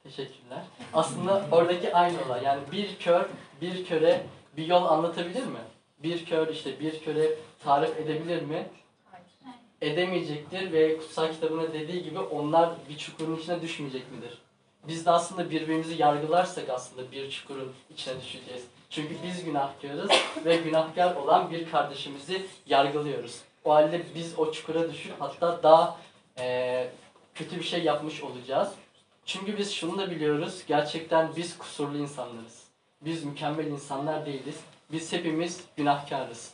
Teşekkürler. 0.03 0.63
Aslında 0.95 1.47
oradaki 1.53 1.95
aynı 1.95 2.25
olay. 2.27 2.45
Yani 2.45 2.63
bir 2.73 2.99
kör 2.99 3.29
bir 3.61 3.85
köre 3.85 4.27
bir 4.57 4.67
yol 4.67 4.85
anlatabilir 4.85 5.47
mi? 5.47 5.59
Bir 5.99 6.25
kör 6.25 6.49
işte 6.49 6.81
bir 6.81 7.01
köre 7.01 7.31
tarif 7.65 7.99
edebilir 7.99 8.43
mi? 8.43 8.67
Edemeyecektir 9.81 10.73
ve 10.73 10.99
kutsal 10.99 11.33
kitabına 11.33 11.73
dediği 11.73 12.03
gibi 12.03 12.19
onlar 12.19 12.71
bir 12.89 12.99
çukurun 12.99 13.37
içine 13.37 13.63
düşmeyecek 13.63 14.13
midir? 14.13 14.39
Biz 14.89 15.07
de 15.07 15.11
aslında 15.11 15.51
birbirimizi 15.51 16.03
yargılarsak 16.03 16.69
aslında 16.71 17.13
bir 17.13 17.31
çukurun 17.31 17.73
içine 17.91 18.21
düşeceğiz. 18.21 18.65
Çünkü 18.91 19.15
biz 19.27 19.45
günahkarız 19.45 20.11
ve 20.45 20.57
günahkar 20.57 21.17
olan 21.17 21.51
bir 21.51 21.71
kardeşimizi 21.71 22.47
yargılıyoruz. 22.67 23.41
O 23.65 23.75
halde 23.75 24.03
biz 24.15 24.39
o 24.39 24.53
çukura 24.53 24.93
düşüp 24.93 25.13
hatta 25.19 25.63
daha 25.63 25.99
eee, 26.39 26.91
kötü 27.35 27.59
bir 27.59 27.65
şey 27.65 27.83
yapmış 27.83 28.23
olacağız. 28.23 28.73
Çünkü 29.27 29.59
biz 29.59 29.73
şunu 29.73 29.99
da 29.99 30.11
biliyoruz. 30.11 30.63
Gerçekten 30.67 31.37
biz 31.37 31.59
kusurlu 31.59 31.99
insanlarız. 31.99 32.64
Biz 33.05 33.25
mükemmel 33.25 33.67
insanlar 33.67 34.27
değiliz. 34.27 34.61
Biz 34.93 35.13
hepimiz 35.13 35.65
günahkarız. 35.77 36.53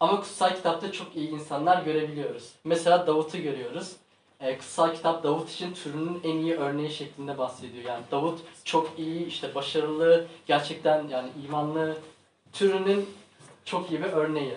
Ama 0.00 0.20
kutsal 0.20 0.54
kitapta 0.56 0.92
çok 0.92 1.16
iyi 1.16 1.30
insanlar 1.30 1.82
görebiliyoruz. 1.82 2.52
Mesela 2.64 3.06
Davut'u 3.06 3.38
görüyoruz. 3.38 3.96
Ee, 4.40 4.58
kutsal 4.58 4.94
kitap 4.94 5.24
Davut 5.24 5.50
için 5.50 5.74
türünün 5.74 6.20
en 6.24 6.36
iyi 6.36 6.54
örneği 6.56 6.90
şeklinde 6.90 7.38
bahsediyor. 7.38 7.84
Yani 7.84 8.04
Davut 8.10 8.40
çok 8.64 8.98
iyi, 8.98 9.26
işte 9.26 9.54
başarılı, 9.54 10.26
gerçekten 10.46 11.08
yani 11.08 11.28
imanlı, 11.46 11.98
türünün 12.52 13.10
çok 13.64 13.90
iyi 13.90 14.02
bir 14.02 14.12
örneği. 14.12 14.54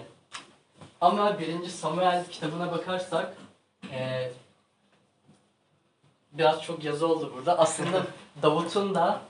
Ama 1.01 1.39
1. 1.39 1.67
Samuel 1.67 2.25
kitabına 2.31 2.71
bakarsak 2.71 3.37
ee, 3.91 4.31
biraz 6.31 6.61
çok 6.61 6.83
yazı 6.83 7.07
oldu 7.07 7.31
burada. 7.35 7.59
Aslında 7.59 8.07
Davut'un 8.41 8.95
da 8.95 9.21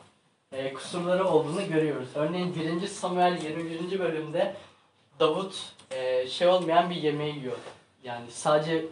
e, 0.51 0.73
kusurları 0.73 1.27
olduğunu 1.27 1.67
görüyoruz. 1.67 2.09
Örneğin 2.15 2.55
1. 2.81 2.87
Samuel 2.87 3.41
21. 3.43 3.99
bölümde 3.99 4.55
Davut 5.19 5.73
e, 5.91 6.27
şey 6.27 6.47
olmayan 6.47 6.89
bir 6.89 6.95
yemeği 6.95 7.35
yiyor. 7.35 7.57
Yani 8.03 8.31
sadece 8.31 8.85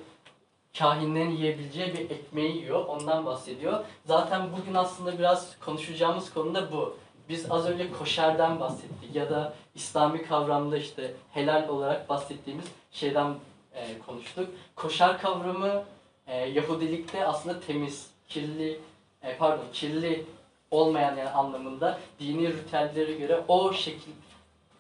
kahinlerin 0.78 1.32
yiyebileceği 1.32 1.94
bir 1.94 2.10
ekmeği 2.10 2.58
yiyor. 2.58 2.86
Ondan 2.86 3.26
bahsediyor. 3.26 3.86
Zaten 4.06 4.50
bugün 4.58 4.74
aslında 4.74 5.20
biraz 5.20 5.60
konuşacağımız 5.60 6.34
konu 6.34 6.56
da 6.56 6.72
bu. 6.72 6.98
Biz 7.30 7.52
az 7.52 7.66
önce 7.66 7.92
koşerden 7.92 8.60
bahsettik 8.60 9.16
ya 9.16 9.30
da 9.30 9.54
İslami 9.76 10.24
kavramda 10.24 10.78
işte 10.78 11.14
helal 11.34 11.70
olarak 11.70 12.10
bahsettiğimiz 12.10 12.66
şeyden 12.92 13.36
e, 13.74 14.00
konuştuk. 14.00 14.50
Koşer 14.76 15.22
kavramı 15.22 15.84
e, 16.28 16.38
Yahudilikte 16.38 17.28
aslında 17.28 17.60
temiz, 17.60 18.10
kirli, 18.28 18.80
e, 19.22 19.38
pardon 19.38 19.66
kirli 19.74 20.26
olmayan 20.72 21.18
yani 21.18 21.30
anlamında 21.30 22.00
dini 22.20 22.54
ritüellere 22.54 23.14
göre 23.14 23.44
o 23.48 23.74
şekil 23.74 24.12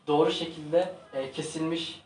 doğru 0.08 0.32
şekilde 0.32 0.94
e, 1.13 1.32
kesilmiş 1.32 2.01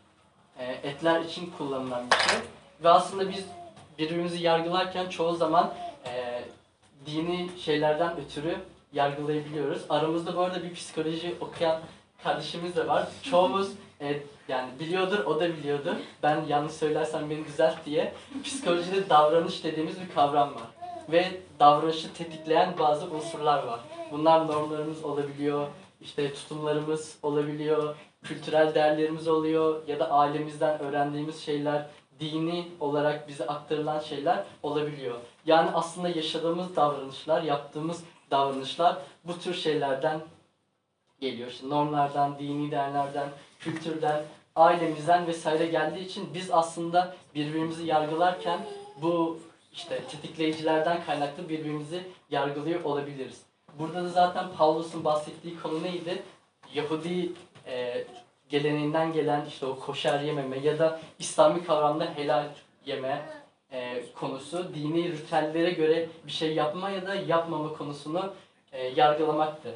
e, 0.58 0.64
etler 0.64 1.20
için 1.20 1.52
kullanılan 1.58 2.04
bir 2.10 2.30
şey. 2.30 2.38
Ve 2.84 2.88
aslında 2.88 3.28
biz 3.28 3.44
birbirimizi 3.98 4.42
yargılarken 4.42 5.08
çoğu 5.08 5.34
zaman 5.34 5.74
e, 6.06 6.42
dini 7.06 7.50
şeylerden 7.60 8.16
ötürü 8.16 8.56
yargılayabiliyoruz. 8.92 9.82
Aramızda 9.88 10.36
bu 10.36 10.40
arada 10.40 10.62
bir 10.62 10.74
psikoloji 10.74 11.34
okuyan 11.40 11.80
kardeşimiz 12.22 12.76
de 12.76 12.88
var. 12.88 13.08
Çoğumuz 13.22 13.72
e, 14.00 14.22
yani 14.48 14.70
biliyordur, 14.80 15.18
o 15.18 15.40
da 15.40 15.56
biliyordur. 15.56 15.94
Ben 16.22 16.44
yanlış 16.48 16.72
söylersem 16.72 17.30
beni 17.30 17.44
düzelt 17.44 17.86
diye. 17.86 18.14
Psikolojide 18.44 19.10
davranış 19.10 19.64
dediğimiz 19.64 20.00
bir 20.00 20.14
kavram 20.14 20.54
var. 20.54 20.79
Ve 21.12 21.40
davranışı 21.60 22.12
tetikleyen 22.14 22.74
bazı 22.78 23.06
unsurlar 23.06 23.66
var. 23.66 23.80
Bunlar 24.12 24.46
normlarımız 24.46 25.04
olabiliyor, 25.04 25.66
işte 26.00 26.34
tutumlarımız 26.34 27.18
olabiliyor, 27.22 27.96
kültürel 28.22 28.74
değerlerimiz 28.74 29.28
oluyor 29.28 29.88
ya 29.88 29.98
da 29.98 30.10
ailemizden 30.10 30.80
öğrendiğimiz 30.80 31.40
şeyler, 31.40 31.86
dini 32.20 32.68
olarak 32.80 33.28
bize 33.28 33.46
aktarılan 33.46 34.00
şeyler 34.00 34.44
olabiliyor. 34.62 35.16
Yani 35.46 35.70
aslında 35.74 36.08
yaşadığımız 36.08 36.76
davranışlar, 36.76 37.42
yaptığımız 37.42 38.04
davranışlar 38.30 38.96
bu 39.24 39.38
tür 39.38 39.54
şeylerden 39.54 40.20
geliyor. 41.20 41.50
İşte 41.50 41.68
normlardan, 41.68 42.38
dini 42.38 42.70
değerlerden, 42.70 43.28
kültürden, 43.60 44.22
ailemizden 44.56 45.26
vesaire 45.26 45.66
geldiği 45.66 46.04
için 46.04 46.34
biz 46.34 46.50
aslında 46.50 47.14
birbirimizi 47.34 47.86
yargılarken 47.86 48.60
bu 49.02 49.38
işte 49.72 50.04
tetikleyicilerden 50.10 51.04
kaynaklı 51.06 51.48
birbirimizi 51.48 52.02
yargılıyor 52.30 52.84
olabiliriz. 52.84 53.42
Burada 53.78 54.04
da 54.04 54.08
zaten 54.08 54.44
Pavlus'un 54.58 55.04
bahsettiği 55.04 55.60
konu 55.60 55.82
neydi? 55.82 56.22
Yahudi 56.74 57.32
e, 57.66 58.04
geleneğinden 58.48 59.12
gelen 59.12 59.46
işte 59.46 59.66
o 59.66 59.78
koşer 59.78 60.20
yememe 60.20 60.58
ya 60.58 60.78
da 60.78 61.00
İslami 61.18 61.64
kavramda 61.64 62.14
helal 62.14 62.44
yeme 62.86 63.22
e, 63.72 64.02
konusu 64.14 64.74
dini 64.74 65.12
ritüellere 65.12 65.70
göre 65.70 66.08
bir 66.26 66.32
şey 66.32 66.54
yapma 66.54 66.90
ya 66.90 67.06
da 67.06 67.14
yapmama 67.14 67.72
konusunu 67.72 68.32
e, 68.72 68.86
yargılamaktı. 68.86 69.74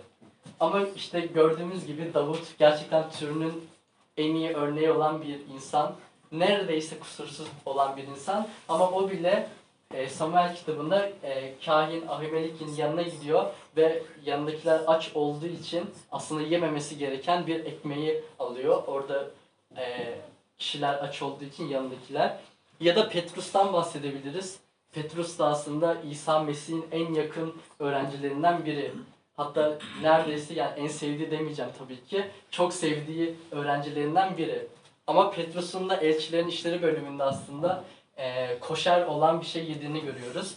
Ama 0.61 0.81
işte 0.97 1.21
gördüğümüz 1.21 1.87
gibi 1.87 2.15
Davut 2.15 2.59
gerçekten 2.59 3.11
türünün 3.11 3.69
en 4.17 4.35
iyi 4.35 4.51
örneği 4.51 4.91
olan 4.91 5.23
bir 5.23 5.41
insan. 5.55 5.95
Neredeyse 6.33 6.99
kusursuz 6.99 7.47
olan 7.67 7.97
bir 7.97 8.03
insan. 8.03 8.49
Ama 8.69 8.91
o 8.91 9.11
bile 9.11 9.49
e, 9.95 10.09
Samuel 10.09 10.57
kitabında 10.57 11.09
e, 11.23 11.55
kahin 11.65 12.07
Ahimelek'in 12.07 12.77
yanına 12.77 13.03
gidiyor 13.03 13.47
ve 13.77 14.03
yanındakiler 14.25 14.81
aç 14.87 15.11
olduğu 15.15 15.47
için 15.47 15.91
aslında 16.13 16.43
yememesi 16.43 16.99
gereken 16.99 17.47
bir 17.47 17.65
ekmeği 17.65 18.23
alıyor. 18.39 18.83
Orada 18.87 19.31
e, 19.77 20.15
kişiler 20.59 20.95
aç 20.95 21.23
olduğu 21.23 21.45
için 21.45 21.69
yanındakiler. 21.69 22.39
Ya 22.81 22.97
da 22.97 23.09
Petrus'tan 23.09 23.73
bahsedebiliriz. 23.73 24.59
Petrus 24.93 25.39
da 25.39 25.47
aslında 25.47 25.97
İsa 26.11 26.43
Mesih'in 26.43 26.87
en 26.93 27.15
yakın 27.15 27.55
öğrencilerinden 27.79 28.67
biri. 28.67 28.93
Hatta 29.37 29.79
neredeyse 30.03 30.55
yani 30.55 30.81
en 30.81 30.89
sevdiği 30.89 31.31
demeyeceğim 31.31 31.71
tabii 31.79 32.05
ki. 32.05 32.25
Çok 32.51 32.75
sevdiği 32.75 33.35
öğrencilerinden 33.51 34.37
biri. 34.37 34.67
Ama 35.07 35.31
Petrus'un 35.31 35.89
da 35.89 35.97
elçilerin 35.97 36.49
işleri 36.49 36.83
bölümünde 36.83 37.23
aslında 37.23 37.85
e, 38.17 38.59
koşer 38.59 39.03
olan 39.03 39.41
bir 39.41 39.47
şey 39.47 39.65
yediğini 39.65 40.01
görüyoruz. 40.05 40.55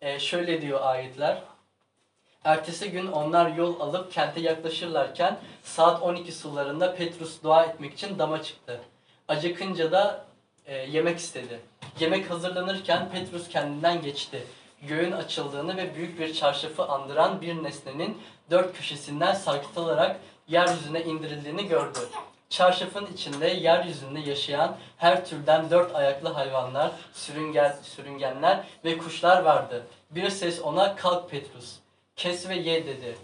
E, 0.00 0.18
şöyle 0.18 0.62
diyor 0.62 0.80
ayetler. 0.82 1.42
Ertesi 2.44 2.90
gün 2.90 3.06
onlar 3.06 3.50
yol 3.50 3.80
alıp 3.80 4.12
kente 4.12 4.40
yaklaşırlarken 4.40 5.38
saat 5.62 6.02
12 6.02 6.32
sularında 6.32 6.94
Petrus 6.94 7.42
dua 7.42 7.64
etmek 7.64 7.92
için 7.92 8.18
dama 8.18 8.42
çıktı. 8.42 8.80
Acıkınca 9.28 9.92
da 9.92 10.24
e, 10.66 10.76
yemek 10.76 11.18
istedi. 11.18 11.60
Yemek 12.00 12.30
hazırlanırken 12.30 13.10
Petrus 13.10 13.48
kendinden 13.48 14.02
geçti. 14.02 14.46
Göğün 14.82 15.12
açıldığını 15.12 15.76
ve 15.76 15.94
büyük 15.94 16.18
bir 16.18 16.34
çarşafı 16.34 16.84
andıran 16.84 17.40
bir 17.40 17.62
nesnenin 17.62 18.22
dört 18.50 18.76
köşesinden 18.76 19.34
sarkıtılarak 19.34 20.20
yeryüzüne 20.48 21.02
indirildiğini 21.02 21.66
gördü. 21.68 21.98
Çarşafın 22.54 23.06
içinde 23.14 23.46
yeryüzünde 23.46 24.20
yaşayan 24.20 24.76
her 24.96 25.26
türden 25.26 25.70
dört 25.70 25.94
ayaklı 25.94 26.28
hayvanlar, 26.28 26.92
sürüngen, 27.12 27.76
sürüngenler 27.82 28.64
ve 28.84 28.98
kuşlar 28.98 29.42
vardı. 29.42 29.82
Bir 30.10 30.30
ses 30.30 30.60
ona 30.62 30.96
kalk 30.96 31.30
Petrus, 31.30 31.76
kes 32.16 32.48
ve 32.48 32.54
ye 32.54 32.86
dedi. 32.86 33.16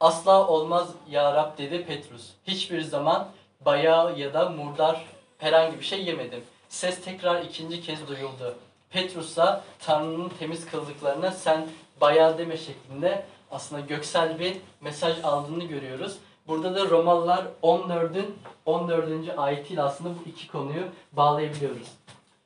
Asla 0.00 0.48
olmaz 0.48 0.88
ya 1.10 1.34
Rab 1.34 1.58
dedi 1.58 1.84
Petrus. 1.84 2.30
Hiçbir 2.46 2.82
zaman 2.82 3.28
bayağı 3.60 4.18
ya 4.18 4.34
da 4.34 4.48
murdar 4.48 5.04
herhangi 5.38 5.78
bir 5.78 5.84
şey 5.84 6.04
yemedim. 6.04 6.44
Ses 6.68 7.04
tekrar 7.04 7.42
ikinci 7.42 7.82
kez 7.82 8.08
duyuldu. 8.08 8.54
Petrus'a 8.90 9.64
Tanrı'nın 9.78 10.28
temiz 10.28 10.66
kıldıklarına 10.66 11.30
sen 11.30 11.66
bayağı 12.00 12.38
deme 12.38 12.56
şeklinde 12.56 13.24
aslında 13.50 13.80
göksel 13.80 14.38
bir 14.38 14.56
mesaj 14.80 15.24
aldığını 15.24 15.64
görüyoruz. 15.64 16.18
Burada 16.48 16.74
da 16.74 16.90
Romalılar 16.90 17.46
14'ün 17.62 18.38
14. 18.66 19.38
ayetiyle 19.38 19.82
aslında 19.82 20.10
bu 20.10 20.28
iki 20.28 20.48
konuyu 20.48 20.82
bağlayabiliyoruz. 21.12 21.88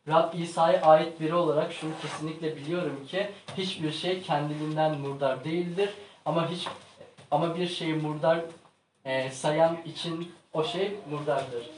Rab 0.09 0.35
İsa'ya 0.35 0.83
ait 0.83 1.21
biri 1.21 1.35
olarak 1.35 1.73
şunu 1.73 1.91
kesinlikle 2.03 2.57
biliyorum 2.57 3.07
ki 3.09 3.31
hiçbir 3.57 3.93
şey 3.93 4.23
kendiliğinden 4.23 4.99
murdar 4.99 5.45
değildir 5.45 5.91
ama 6.25 6.51
hiç 6.51 6.69
Ama 7.31 7.57
bir 7.57 7.69
şeyi 7.69 7.95
murdar 7.95 8.41
e, 9.05 9.31
sayan 9.31 9.77
için 9.85 10.35
o 10.53 10.65
şey 10.65 10.97
murdardır. 11.11 11.71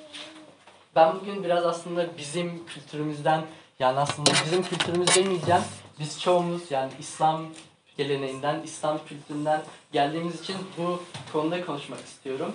Ben 0.96 1.20
bugün 1.20 1.44
biraz 1.44 1.66
aslında 1.66 2.16
bizim 2.18 2.66
kültürümüzden 2.66 3.44
yani 3.78 3.98
aslında 3.98 4.30
bizim 4.44 4.62
kültürümüz 4.62 5.16
demeyeceğim. 5.16 5.62
Biz 5.98 6.20
çoğumuz 6.20 6.70
yani 6.70 6.92
İslam 6.98 7.46
geleneğinden, 7.96 8.62
İslam 8.64 8.98
kültüründen 9.06 9.62
geldiğimiz 9.92 10.40
için 10.40 10.56
bu 10.78 11.02
konuda 11.32 11.66
konuşmak 11.66 12.00
istiyorum. 12.00 12.52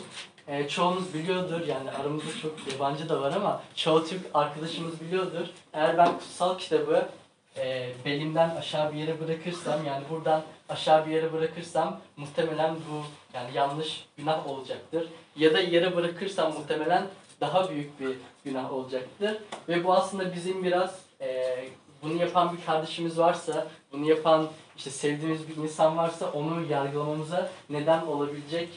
Ee, 0.47 0.67
çoğunuz 0.67 1.13
biliyordur 1.13 1.67
yani 1.67 1.91
aramızda 1.91 2.39
çok 2.41 2.73
yabancı 2.73 3.09
da 3.09 3.21
var 3.21 3.33
ama 3.35 3.61
çoğu 3.75 4.05
Türk 4.07 4.21
arkadaşımız 4.33 5.01
biliyordur. 5.01 5.47
Eğer 5.73 5.97
ben 5.97 6.17
kutsal 6.17 6.57
kitabı 6.57 7.09
e, 7.57 7.89
belimden 8.05 8.49
aşağı 8.49 8.93
bir 8.93 8.97
yere 8.97 9.19
bırakırsam 9.19 9.85
yani 9.85 10.03
buradan 10.09 10.43
aşağı 10.69 11.05
bir 11.05 11.11
yere 11.11 11.33
bırakırsam 11.33 11.99
muhtemelen 12.17 12.75
bu 12.75 13.03
yani 13.33 13.49
yanlış 13.53 14.05
günah 14.17 14.47
olacaktır. 14.47 15.07
Ya 15.35 15.53
da 15.53 15.59
yere 15.59 15.95
bırakırsam 15.95 16.53
muhtemelen 16.53 17.07
daha 17.41 17.69
büyük 17.69 17.99
bir 17.99 18.17
günah 18.45 18.73
olacaktır. 18.73 19.37
Ve 19.69 19.83
bu 19.83 19.93
aslında 19.93 20.35
bizim 20.35 20.63
biraz 20.63 20.99
e, 21.21 21.57
bunu 22.03 22.13
yapan 22.13 22.57
bir 22.57 22.65
kardeşimiz 22.65 23.17
varsa, 23.17 23.67
bunu 23.91 24.09
yapan 24.09 24.47
işte 24.77 24.89
sevdiğimiz 24.89 25.49
bir 25.49 25.55
insan 25.55 25.97
varsa 25.97 26.31
onu 26.31 26.65
yargılamamıza 26.69 27.51
neden 27.69 28.01
olabilecek 28.01 28.69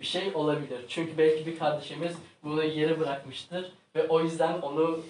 bir 0.00 0.06
şey 0.06 0.34
olabilir. 0.34 0.84
Çünkü 0.88 1.18
belki 1.18 1.46
bir 1.46 1.58
kardeşimiz 1.58 2.12
bunu 2.42 2.64
yere 2.64 3.00
bırakmıştır 3.00 3.72
ve 3.96 4.08
o 4.08 4.20
yüzden 4.20 4.60
onu 4.60 5.00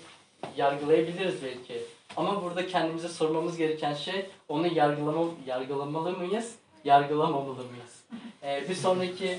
yargılayabiliriz 0.57 1.43
belki. 1.43 1.83
Ama 2.17 2.43
burada 2.43 2.67
kendimize 2.67 3.09
sormamız 3.09 3.57
gereken 3.57 3.95
şey 3.95 4.27
onu 4.49 4.67
yargılama, 4.67 5.25
yargılamalı 5.47 6.17
mıyız, 6.19 6.55
yargılamamalı 6.85 7.65
mıyız? 7.65 8.05
Ee, 8.43 8.69
bir 8.69 8.75
sonraki 8.75 9.39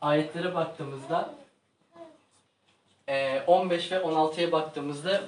ayetlere 0.00 0.54
baktığımızda 0.54 1.34
e, 3.08 3.40
15 3.46 3.92
ve 3.92 3.96
16'ya 3.96 4.52
baktığımızda 4.52 5.22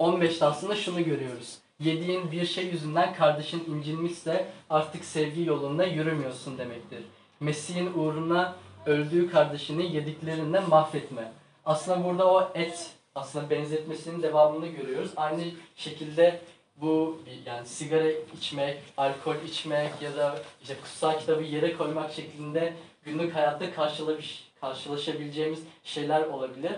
15'te 0.00 0.44
aslında 0.44 0.76
şunu 0.76 1.04
görüyoruz. 1.04 1.58
Yediğin 1.84 2.32
bir 2.32 2.46
şey 2.46 2.66
yüzünden 2.66 3.14
kardeşin 3.14 3.64
incinmişse 3.64 4.46
artık 4.70 5.04
sevgi 5.04 5.42
yolunda 5.44 5.84
yürümüyorsun 5.84 6.58
demektir. 6.58 7.02
Mesih'in 7.40 7.92
uğruna 7.94 8.56
öldüğü 8.86 9.30
kardeşini 9.30 9.96
yediklerinden 9.96 10.68
mahvetme. 10.68 11.32
Aslında 11.64 12.04
burada 12.04 12.32
o 12.32 12.50
et 12.54 12.90
aslında 13.14 13.50
benzetmesinin 13.50 14.22
devamını 14.22 14.66
görüyoruz. 14.66 15.10
Aynı 15.16 15.42
şekilde 15.76 16.40
bu 16.76 17.18
yani 17.46 17.66
sigara 17.66 18.10
içmek, 18.38 18.78
alkol 18.96 19.36
içmek 19.48 20.02
ya 20.02 20.16
da 20.16 20.38
işte 20.62 20.74
kutsal 20.82 21.18
kitabı 21.18 21.42
yere 21.42 21.76
koymak 21.76 22.12
şeklinde 22.12 22.72
günlük 23.04 23.34
hayatta 23.34 23.64
karşılaş- 23.64 24.42
karşılaşabileceğimiz 24.60 25.60
şeyler 25.84 26.22
olabilir. 26.26 26.72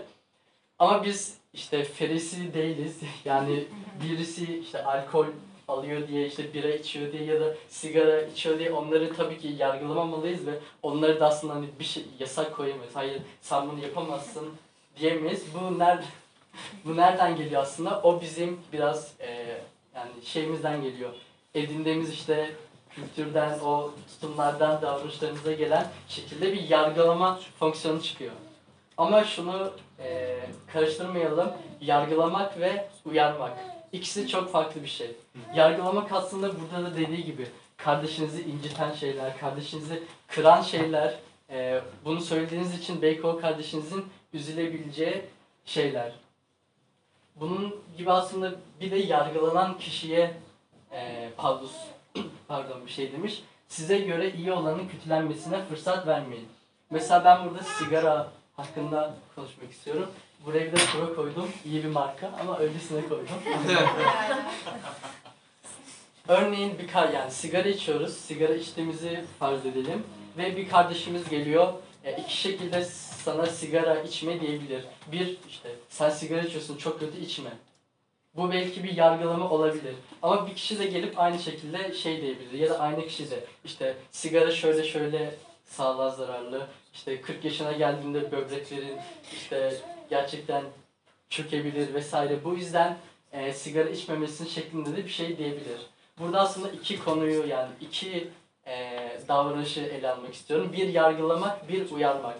Ama 0.79 1.05
biz 1.05 1.39
işte 1.57 1.85
ferisi 1.85 2.55
değiliz. 2.55 3.01
Yani 3.25 3.65
birisi 4.03 4.59
işte 4.59 4.85
alkol 4.85 5.27
alıyor 5.69 6.09
diye 6.09 6.27
işte 6.27 6.55
bira 6.55 6.69
içiyor 6.69 7.13
diye 7.13 7.25
ya 7.25 7.41
da 7.41 7.55
sigara 7.69 8.21
içiyor 8.23 8.59
diye 8.59 8.73
onları 8.73 9.15
tabii 9.15 9.39
ki 9.39 9.55
yargılamamalıyız 9.59 10.47
ve 10.47 10.59
onları 10.83 11.21
da 11.21 11.27
aslında 11.27 11.55
hani 11.55 11.67
bir 11.79 11.85
şey 11.85 12.05
yasak 12.19 12.57
koyamayız. 12.57 12.97
Hayır 12.97 13.23
sen 13.41 13.71
bunu 13.71 13.81
yapamazsın 13.83 14.49
diyemeyiz. 15.01 15.45
Bu 15.55 15.79
nerede 15.79 16.05
bu 16.85 16.97
nereden 16.97 17.37
geliyor 17.37 17.63
aslında? 17.63 18.01
O 18.03 18.21
bizim 18.21 18.61
biraz 18.73 19.13
e, 19.21 19.61
yani 19.95 20.11
şeyimizden 20.25 20.83
geliyor. 20.83 21.15
Edindiğimiz 21.55 22.13
işte 22.13 22.51
kültürden, 22.91 23.59
o 23.59 23.91
tutumlardan, 24.09 24.83
davranışlarımıza 24.83 25.53
gelen 25.53 25.87
şekilde 26.09 26.53
bir 26.53 26.69
yargılama 26.69 27.41
fonksiyonu 27.59 28.03
çıkıyor. 28.03 28.33
Ama 28.97 29.25
şunu 29.25 29.73
e, 29.99 30.39
karıştırmayalım. 30.73 31.53
Yargılamak 31.81 32.61
ve 32.61 32.89
uyarmak. 33.05 33.53
İkisi 33.93 34.29
çok 34.29 34.53
farklı 34.53 34.83
bir 34.83 34.89
şey. 34.89 35.11
Yargılamak 35.55 36.13
aslında 36.13 36.51
burada 36.61 36.91
da 36.91 36.97
dediği 36.97 37.25
gibi 37.25 37.47
kardeşinizi 37.77 38.43
inciten 38.43 38.93
şeyler, 38.93 39.39
kardeşinizi 39.39 40.03
kıran 40.29 40.63
şeyler. 40.63 41.15
e, 41.51 41.81
bunu 42.05 42.21
söylediğiniz 42.21 42.79
için 42.79 43.03
belki 43.03 43.27
o 43.27 43.41
kardeşinizin 43.41 44.05
üzülebileceği 44.33 45.23
şeyler. 45.65 46.13
Bunun 47.37 47.77
gibi 47.99 48.13
aslında 48.13 48.55
bir 48.81 48.91
de 48.91 48.97
yargılanan 48.97 49.79
kişiye 49.79 50.35
e, 50.93 51.31
Pavlus 51.37 51.73
pardon 52.49 52.87
bir 52.87 52.91
şey 52.91 53.13
demiş. 53.13 53.43
Size 53.69 53.99
göre 53.99 54.33
iyi 54.33 54.53
olanın 54.53 54.89
kötülenmesine 54.89 55.65
fırsat 55.65 56.07
vermeyin. 56.07 56.49
Mesela 56.91 57.25
ben 57.25 57.45
burada 57.45 57.63
sigara 57.63 58.29
hakkında 58.57 59.15
konuşmak 59.35 59.73
istiyorum. 59.73 60.11
Buraya 60.47 60.67
bir 60.67 60.73
de 60.73 60.77
pro 60.77 61.17
koydum. 61.17 61.49
İyi 61.65 61.85
bir 61.85 61.89
marka 61.89 62.33
ama 62.41 62.59
öylesine 62.59 63.09
koydum. 63.09 63.27
Örneğin 66.29 66.79
bir 66.79 66.89
kar 66.89 67.09
yani 67.09 67.31
sigara 67.31 67.69
içiyoruz. 67.69 68.17
Sigara 68.17 68.55
içtiğimizi 68.55 69.25
farz 69.39 69.67
edelim. 69.67 70.03
Ve 70.39 70.57
bir 70.57 70.69
kardeşimiz 70.69 71.29
geliyor. 71.29 71.73
E, 72.05 72.17
iki 72.17 72.37
şekilde 72.37 72.85
sana 73.25 73.47
sigara 73.47 74.03
içme 74.03 74.41
diyebilir. 74.41 74.85
Bir 75.13 75.37
işte 75.49 75.69
sen 75.89 76.11
sigara 76.11 76.41
içiyorsun 76.41 76.77
çok 76.77 77.01
kötü 77.01 77.21
içme. 77.21 77.51
Bu 78.37 78.53
belki 78.53 78.85
bir 78.85 78.97
yargılama 78.97 79.51
olabilir. 79.51 79.95
Ama 80.23 80.47
bir 80.47 80.55
kişi 80.55 80.79
de 80.79 80.87
gelip 80.87 81.21
aynı 81.21 81.39
şekilde 81.39 81.95
şey 81.95 82.23
diyebilir. 82.23 82.59
Ya 82.59 82.71
da 82.71 82.79
aynı 82.79 83.07
kişi 83.07 83.31
de 83.31 83.45
işte 83.65 83.97
sigara 84.11 84.51
şöyle 84.51 84.85
şöyle 84.85 85.35
sağlığa 85.67 86.11
zararlı. 86.11 86.67
İşte 86.95 87.21
40 87.21 87.45
yaşına 87.45 87.73
geldiğinde 87.73 88.33
böbreklerin 88.33 88.99
işte 89.33 89.75
gerçekten 90.11 90.65
çökebilir 91.31 91.95
vesaire. 91.95 92.45
Bu 92.45 92.55
yüzden 92.55 92.97
e, 93.33 93.53
sigara 93.53 93.89
içmemesin 93.89 94.47
şeklinde 94.47 94.97
de 94.97 95.05
bir 95.05 95.11
şey 95.11 95.39
diyebilir. 95.39 95.81
Burada 96.19 96.41
aslında 96.41 96.69
iki 96.71 97.05
konuyu 97.05 97.47
yani 97.47 97.71
iki 97.81 98.31
e, 98.67 98.99
davranışı 99.29 99.81
ele 99.81 100.11
almak 100.11 100.35
istiyorum. 100.35 100.73
Bir 100.73 100.89
yargılamak, 100.89 101.69
bir 101.69 101.91
uyarmak. 101.91 102.39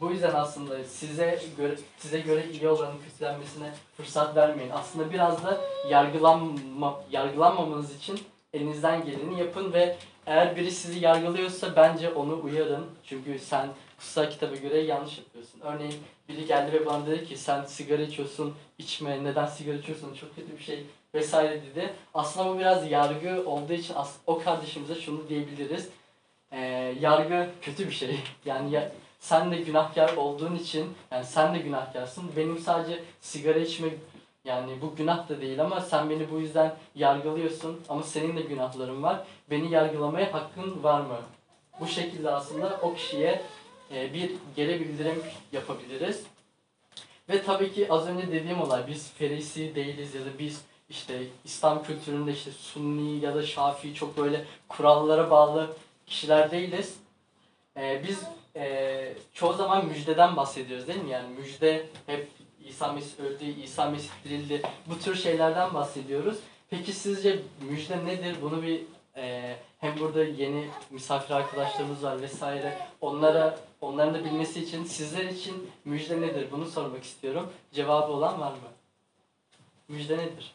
Bu 0.00 0.10
yüzden 0.10 0.34
aslında 0.34 0.84
size 0.84 1.42
göre 1.56 1.76
size 1.98 2.20
göre 2.20 2.44
iyi 2.52 2.68
olanın 2.68 2.98
kötülenmesine 2.98 3.72
fırsat 3.96 4.36
vermeyin. 4.36 4.70
Aslında 4.70 5.12
biraz 5.12 5.44
da 5.44 5.60
yargılanma 5.90 7.00
yargılanmamanız 7.10 7.96
için 7.96 8.20
elinizden 8.52 9.04
geleni 9.04 9.40
yapın 9.40 9.72
ve 9.72 9.96
eğer 10.26 10.56
biri 10.56 10.70
sizi 10.70 11.04
yargılıyorsa 11.04 11.76
bence 11.76 12.10
onu 12.10 12.42
uyarın. 12.42 12.86
Çünkü 13.04 13.38
sen 13.38 13.68
kutsal 13.98 14.30
kitaba 14.30 14.56
göre 14.56 14.78
yanlış 14.78 15.18
yapıyorsun. 15.18 15.60
Örneğin 15.60 15.94
biri 16.28 16.46
geldi 16.46 16.72
ve 16.72 16.86
bana 16.86 17.06
dedi 17.06 17.24
ki 17.24 17.36
sen 17.36 17.64
sigara 17.64 18.02
içiyorsun, 18.02 18.54
içme, 18.78 19.24
neden 19.24 19.46
sigara 19.46 19.76
içiyorsun, 19.76 20.14
çok 20.14 20.36
kötü 20.36 20.58
bir 20.58 20.62
şey 20.62 20.86
vesaire 21.14 21.62
dedi. 21.62 21.92
Aslında 22.14 22.54
bu 22.54 22.58
biraz 22.58 22.90
yargı 22.90 23.50
olduğu 23.50 23.72
için 23.72 23.94
o 24.26 24.38
kardeşimize 24.38 24.94
şunu 24.94 25.28
diyebiliriz. 25.28 25.88
Ee, 26.52 26.94
yargı 27.00 27.48
kötü 27.62 27.86
bir 27.86 27.94
şey. 27.94 28.20
Yani 28.44 28.70
ya, 28.70 28.92
sen 29.20 29.50
de 29.50 29.56
günahkar 29.56 30.16
olduğun 30.16 30.56
için, 30.56 30.94
yani 31.10 31.24
sen 31.24 31.54
de 31.54 31.58
günahkarsın. 31.58 32.24
Benim 32.36 32.58
sadece 32.58 33.02
sigara 33.20 33.58
içme 33.58 33.88
yani 34.46 34.80
bu 34.82 34.96
günah 34.96 35.28
da 35.28 35.40
değil 35.40 35.60
ama 35.60 35.80
sen 35.80 36.10
beni 36.10 36.30
bu 36.30 36.40
yüzden 36.40 36.74
yargılıyorsun 36.94 37.80
ama 37.88 38.02
senin 38.02 38.36
de 38.36 38.40
günahların 38.40 39.02
var. 39.02 39.24
Beni 39.50 39.70
yargılamaya 39.70 40.32
hakkın 40.34 40.82
var 40.82 41.00
mı? 41.00 41.16
Bu 41.80 41.86
şekilde 41.86 42.30
aslında 42.30 42.80
o 42.82 42.94
kişiye 42.94 43.42
e, 43.94 44.14
bir 44.14 44.30
geri 44.56 44.80
bildirim 44.80 45.22
yapabiliriz. 45.52 46.22
Ve 47.28 47.42
tabii 47.42 47.72
ki 47.72 47.92
az 47.92 48.08
önce 48.08 48.32
dediğim 48.32 48.60
olay 48.60 48.86
biz 48.86 49.12
Ferisi 49.12 49.74
değiliz 49.74 50.14
ya 50.14 50.20
da 50.20 50.38
biz 50.38 50.64
işte 50.88 51.22
İslam 51.44 51.82
kültüründe 51.82 52.32
işte 52.32 52.50
Sunni 52.50 53.24
ya 53.24 53.34
da 53.34 53.42
Şafii 53.42 53.94
çok 53.94 54.16
böyle 54.16 54.44
kurallara 54.68 55.30
bağlı 55.30 55.76
kişiler 56.06 56.50
değiliz. 56.50 56.96
E, 57.76 58.02
biz 58.08 58.22
e, 58.56 59.14
çoğu 59.34 59.52
zaman 59.52 59.86
müjdeden 59.86 60.36
bahsediyoruz 60.36 60.88
değil 60.88 61.02
mi? 61.02 61.10
Yani 61.10 61.28
müjde 61.38 61.86
hep 62.06 62.28
İsa 62.68 62.92
Mesih 62.92 63.24
öldü, 63.24 63.44
İsa 63.44 63.90
Mesih 63.90 64.10
dirildi. 64.24 64.62
Bu 64.86 64.98
tür 64.98 65.14
şeylerden 65.14 65.74
bahsediyoruz. 65.74 66.38
Peki 66.70 66.92
sizce 66.92 67.42
müjde 67.70 68.04
nedir? 68.04 68.36
Bunu 68.42 68.62
bir 68.62 68.82
e, 69.16 69.56
hem 69.78 69.98
burada 69.98 70.24
yeni 70.24 70.68
misafir 70.90 71.34
arkadaşlarımız 71.34 72.02
var 72.02 72.22
vesaire. 72.22 72.78
Onlara 73.00 73.58
onların 73.80 74.14
da 74.14 74.24
bilmesi 74.24 74.62
için 74.62 74.84
sizler 74.84 75.24
için 75.24 75.70
müjde 75.84 76.20
nedir? 76.20 76.48
Bunu 76.50 76.66
sormak 76.66 77.04
istiyorum. 77.04 77.52
Cevabı 77.72 78.12
olan 78.12 78.40
var 78.40 78.52
mı? 78.52 78.58
Müjde 79.88 80.18
nedir? 80.18 80.54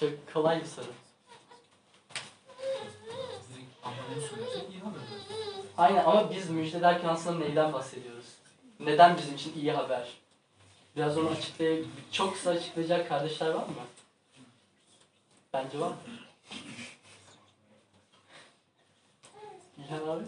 Çok 0.00 0.32
kolay 0.34 0.60
bir 0.60 0.66
soru. 0.66 0.86
Aynen 5.76 6.04
ama 6.04 6.30
biz 6.30 6.50
müjde 6.50 6.82
derken 6.82 7.08
aslında 7.08 7.38
neyden 7.38 7.72
bahsediyoruz? 7.72 8.26
Neden 8.80 9.16
bizim 9.16 9.34
için 9.34 9.52
iyi 9.60 9.72
haber? 9.72 10.23
Biraz 10.96 11.18
onu 11.18 11.28
açıklay 11.28 11.82
çok 12.12 12.34
kısa 12.34 12.50
açıklayacak 12.50 13.08
kardeşler 13.08 13.48
var 13.48 13.66
mı? 13.66 13.74
Bence 15.52 15.80
var. 15.80 15.92
İlhan 19.78 20.08
abi? 20.08 20.24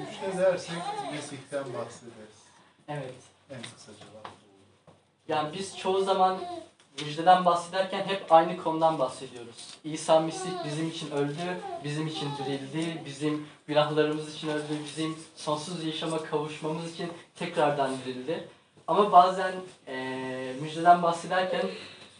müjde 0.00 0.38
dersek 0.38 0.76
Mesih'ten 1.12 1.64
bahsederiz. 1.64 2.38
Evet. 2.88 3.14
En 3.50 3.62
kısaca 3.62 4.06
var. 4.14 4.32
Yani 5.28 5.58
biz 5.58 5.78
çoğu 5.78 6.04
zaman 6.04 6.38
müjdeden 7.00 7.44
bahsederken 7.44 8.06
hep 8.06 8.32
aynı 8.32 8.62
konudan 8.62 8.98
bahsediyoruz. 8.98 9.78
İsa 9.84 10.20
Mesih 10.20 10.50
bizim 10.64 10.88
için 10.88 11.10
öldü, 11.10 11.60
bizim 11.84 12.06
için 12.06 12.28
dirildi, 12.38 13.02
bizim 13.06 13.46
günahlarımız 13.66 14.34
için 14.34 14.48
öldü, 14.48 14.78
bizim 14.84 15.18
sonsuz 15.36 15.84
yaşama 15.84 16.24
kavuşmamız 16.24 16.94
için 16.94 17.12
tekrardan 17.34 17.96
dirildi. 18.06 18.48
Ama 18.88 19.12
bazen 19.12 19.52
eee, 19.88 20.52
müjdeden 20.60 21.02
bahsederken 21.02 21.62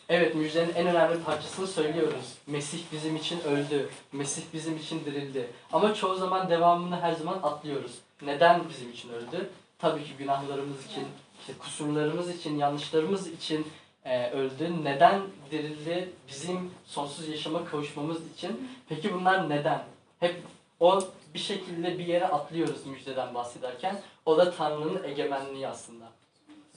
evet 0.09 0.35
müjdenin 0.35 0.74
en 0.74 0.87
önemli 0.87 1.22
parçasını 1.22 1.66
söylüyoruz. 1.66 2.35
Mesih 2.46 2.78
bizim 2.92 3.16
için 3.16 3.40
öldü, 3.40 3.88
Mesih 4.12 4.42
bizim 4.52 4.76
için 4.76 5.04
dirildi. 5.04 5.50
Ama 5.72 5.94
çoğu 5.94 6.14
zaman 6.16 6.50
devamını 6.50 7.00
her 7.00 7.12
zaman 7.12 7.38
atlıyoruz. 7.42 7.92
Neden 8.22 8.62
bizim 8.68 8.90
için 8.90 9.09
öldü? 9.09 9.50
Tabii 9.78 10.04
ki 10.04 10.11
günahlarımız 10.18 10.87
için, 10.87 11.04
işte 11.40 11.52
kusurlarımız 11.59 12.31
için, 12.31 12.59
yanlışlarımız 12.59 13.26
için 13.26 13.66
e, 14.04 14.31
öldü. 14.31 14.85
Neden 14.85 15.20
dirildi? 15.50 16.09
Bizim 16.28 16.70
sonsuz 16.87 17.28
yaşama 17.28 17.64
kavuşmamız 17.64 18.33
için. 18.35 18.70
Peki 18.88 19.14
bunlar 19.14 19.50
neden? 19.50 19.83
Hep 20.20 20.42
o 20.81 21.00
bir 21.35 21.38
şekilde 21.38 21.98
bir 21.98 22.07
yere 22.07 22.26
atlıyoruz 22.26 22.87
müjdeden 22.87 23.35
bahsederken. 23.35 24.00
O 24.26 24.38
da 24.38 24.50
Tanrı'nın 24.50 25.04
egemenliği 25.04 25.68
aslında. 25.68 26.04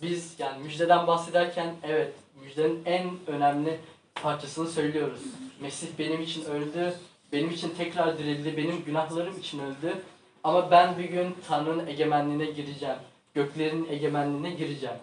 Biz 0.02 0.36
yani 0.40 0.64
müjdeden 0.64 1.08
bahsederken 1.08 1.76
evet 1.84 2.14
müjdenin 2.44 2.82
en 2.86 3.10
önemli 3.28 3.80
parçasını 4.16 4.68
söylüyoruz. 4.68 5.22
Mesih 5.60 5.88
benim 6.00 6.22
için 6.22 6.46
öldü, 6.46 6.94
benim 7.34 7.50
için 7.50 7.70
tekrar 7.70 8.18
dirildi, 8.18 8.58
benim 8.58 8.84
günahlarım 8.86 9.40
için 9.40 9.60
öldü. 9.60 10.02
Ama 10.44 10.72
ben 10.72 10.98
bir 10.98 11.04
gün 11.04 11.36
Tanrı'nın 11.48 11.88
egemenliğine 11.88 12.46
gireceğim. 12.46 12.96
Göklerin 13.34 13.88
egemenliğine 13.90 14.50
gireceğim. 14.50 14.98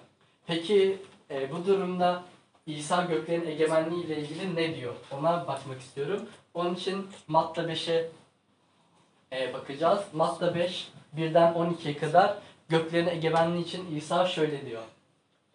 Peki 0.47 0.99
e, 1.31 1.53
bu 1.53 1.67
durumda 1.67 2.23
İsa 2.67 3.05
göklerin 3.05 3.47
egemenliği 3.47 4.05
ile 4.05 4.21
ilgili 4.21 4.57
ne 4.57 4.77
diyor? 4.77 4.95
Ona 5.19 5.47
bakmak 5.47 5.81
istiyorum. 5.81 6.29
Onun 6.55 6.75
için 6.75 7.07
Matta 7.29 7.63
5'e 7.63 8.09
e, 9.33 9.53
bakacağız. 9.55 10.01
Matta 10.13 10.55
5 10.55 10.89
1'den 11.17 11.53
12'ye 11.53 11.97
kadar 11.97 12.39
göklerin 12.68 13.07
egemenliği 13.07 13.64
için 13.64 13.96
İsa 13.96 14.26
şöyle 14.26 14.66
diyor. 14.66 14.83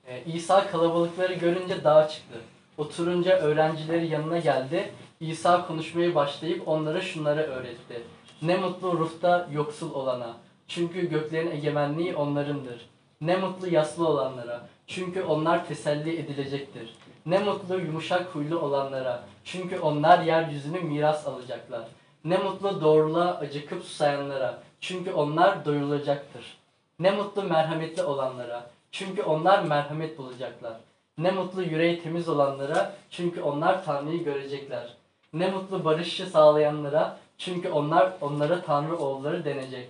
E, 0.08 0.23
İsa 0.23 0.67
kalabalıkları 0.71 1.34
görünce 1.34 1.84
dağa 1.84 2.08
çıktı. 2.08 2.39
Oturunca 2.78 3.39
öğrencileri 3.39 4.08
yanına 4.08 4.38
geldi. 4.39 4.91
İsa 5.19 5.67
konuşmaya 5.67 6.15
başlayıp 6.15 6.67
onlara 6.67 7.02
şunları 7.02 7.41
öğretti. 7.41 8.02
Ne 8.41 8.58
mutlu 8.58 8.99
ruhta 8.99 9.49
yoksul 9.52 9.93
olana. 9.93 10.38
Çünkü 10.67 11.10
göklerin 11.10 11.52
egemenliği 11.52 12.15
onlarındır. 12.15 12.89
Ne 13.21 13.38
mutlu 13.38 13.67
yaslı 13.67 14.08
olanlara. 14.08 14.67
Çünkü 14.88 15.23
onlar 15.23 15.67
teselli 15.67 16.19
edilecektir. 16.19 16.95
Ne 17.26 17.39
mutlu 17.39 17.80
yumuşak 17.80 18.36
huylu 18.36 18.60
olanlara. 18.60 19.23
Çünkü 19.43 19.80
onlar 19.80 20.21
yeryüzünü 20.21 20.80
miras 20.80 21.28
alacaklar. 21.28 21.88
Ne 22.26 22.38
mutlu 22.38 22.82
doğruluğa 22.82 23.38
acıkıp 23.38 23.84
susayanlara. 23.84 24.63
Çünkü 24.82 25.12
onlar 25.12 25.65
doyulacaktır. 25.65 26.62
Ne 27.00 27.12
mutlu 27.12 27.44
merhametli 27.44 28.04
olanlara. 28.04 28.70
Çünkü 28.92 29.24
onlar 29.24 29.64
merhamet 29.64 30.18
bulacaklar. 30.18 30.74
Ne 31.18 31.32
mutlu 31.32 31.64
yüreği 31.64 32.04
temiz 32.04 32.30
olanlara. 32.30 32.96
Çünkü 33.10 33.42
onlar 33.42 33.86
Tanrı'yı 33.86 34.24
görecekler. 34.24 34.94
Ne 35.34 35.52
mutlu 35.52 35.86
barışı 35.86 36.26
sağlayanlara. 36.26 37.18
Çünkü 37.38 37.70
onlar 37.70 38.14
onlara 38.22 38.62
Tanrı 38.62 38.98
oğulları 38.98 39.46
denecek. 39.46 39.90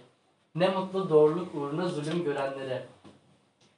Ne 0.56 0.70
mutlu 0.70 1.10
doğruluk 1.10 1.56
uğruna 1.56 1.88
zulüm 1.88 2.24
görenlere. 2.24 2.86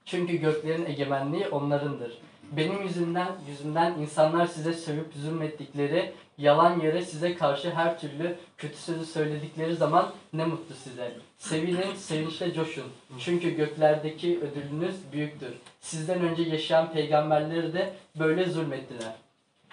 Çünkü 0.05 0.37
göklerin 0.37 0.85
egemenliği 0.85 1.47
onlarındır. 1.47 2.17
Benim 2.51 2.81
yüzümden 2.83 3.27
yüzümden 3.49 3.93
insanlar 3.93 4.47
size 4.47 4.73
sövüp 4.73 5.13
zulmettikleri, 5.13 6.13
yalan 6.37 6.79
yere 6.79 7.01
size 7.01 7.35
karşı 7.35 7.71
her 7.71 7.99
türlü 7.99 8.37
kötü 8.57 8.77
sözü 8.77 9.05
söyledikleri 9.05 9.75
zaman 9.75 10.13
ne 10.33 10.45
mutlu 10.45 10.75
size. 10.75 11.11
Sevinin, 11.37 11.95
sevinçle 11.95 12.53
coşun. 12.53 12.85
Çünkü 13.19 13.49
göklerdeki 13.49 14.39
ödülünüz 14.39 14.95
büyüktür. 15.13 15.53
Sizden 15.81 16.21
önce 16.21 16.43
yaşayan 16.43 16.93
peygamberleri 16.93 17.73
de 17.73 17.93
böyle 18.19 18.45
zulmettiler. 18.45 19.13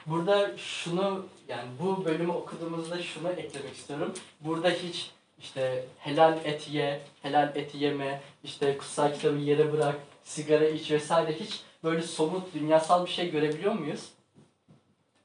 Burada 0.07 0.57
şunu 0.57 1.27
yani 1.49 1.69
bu 1.81 2.05
bölümü 2.05 2.33
okuduğumuzda 2.33 3.03
şunu 3.03 3.29
eklemek 3.29 3.75
istiyorum. 3.75 4.15
Burada 4.41 4.71
hiç 4.71 5.11
işte 5.41 5.85
helal 5.99 6.39
et 6.45 6.69
ye, 6.71 7.01
helal 7.23 7.57
et 7.57 7.75
yeme, 7.75 8.21
işte 8.45 8.79
kutsal 8.79 9.13
kitabı 9.13 9.39
yere 9.39 9.73
bırak, 9.73 9.97
sigara 10.25 10.69
iç 10.69 10.91
vesaire 10.91 11.33
hiç 11.33 11.61
böyle 11.85 12.03
somut 12.03 12.55
dünyasal 12.55 13.07
bir 13.07 13.11
şey 13.11 13.31
görebiliyor 13.31 13.73
muyuz? 13.73 14.09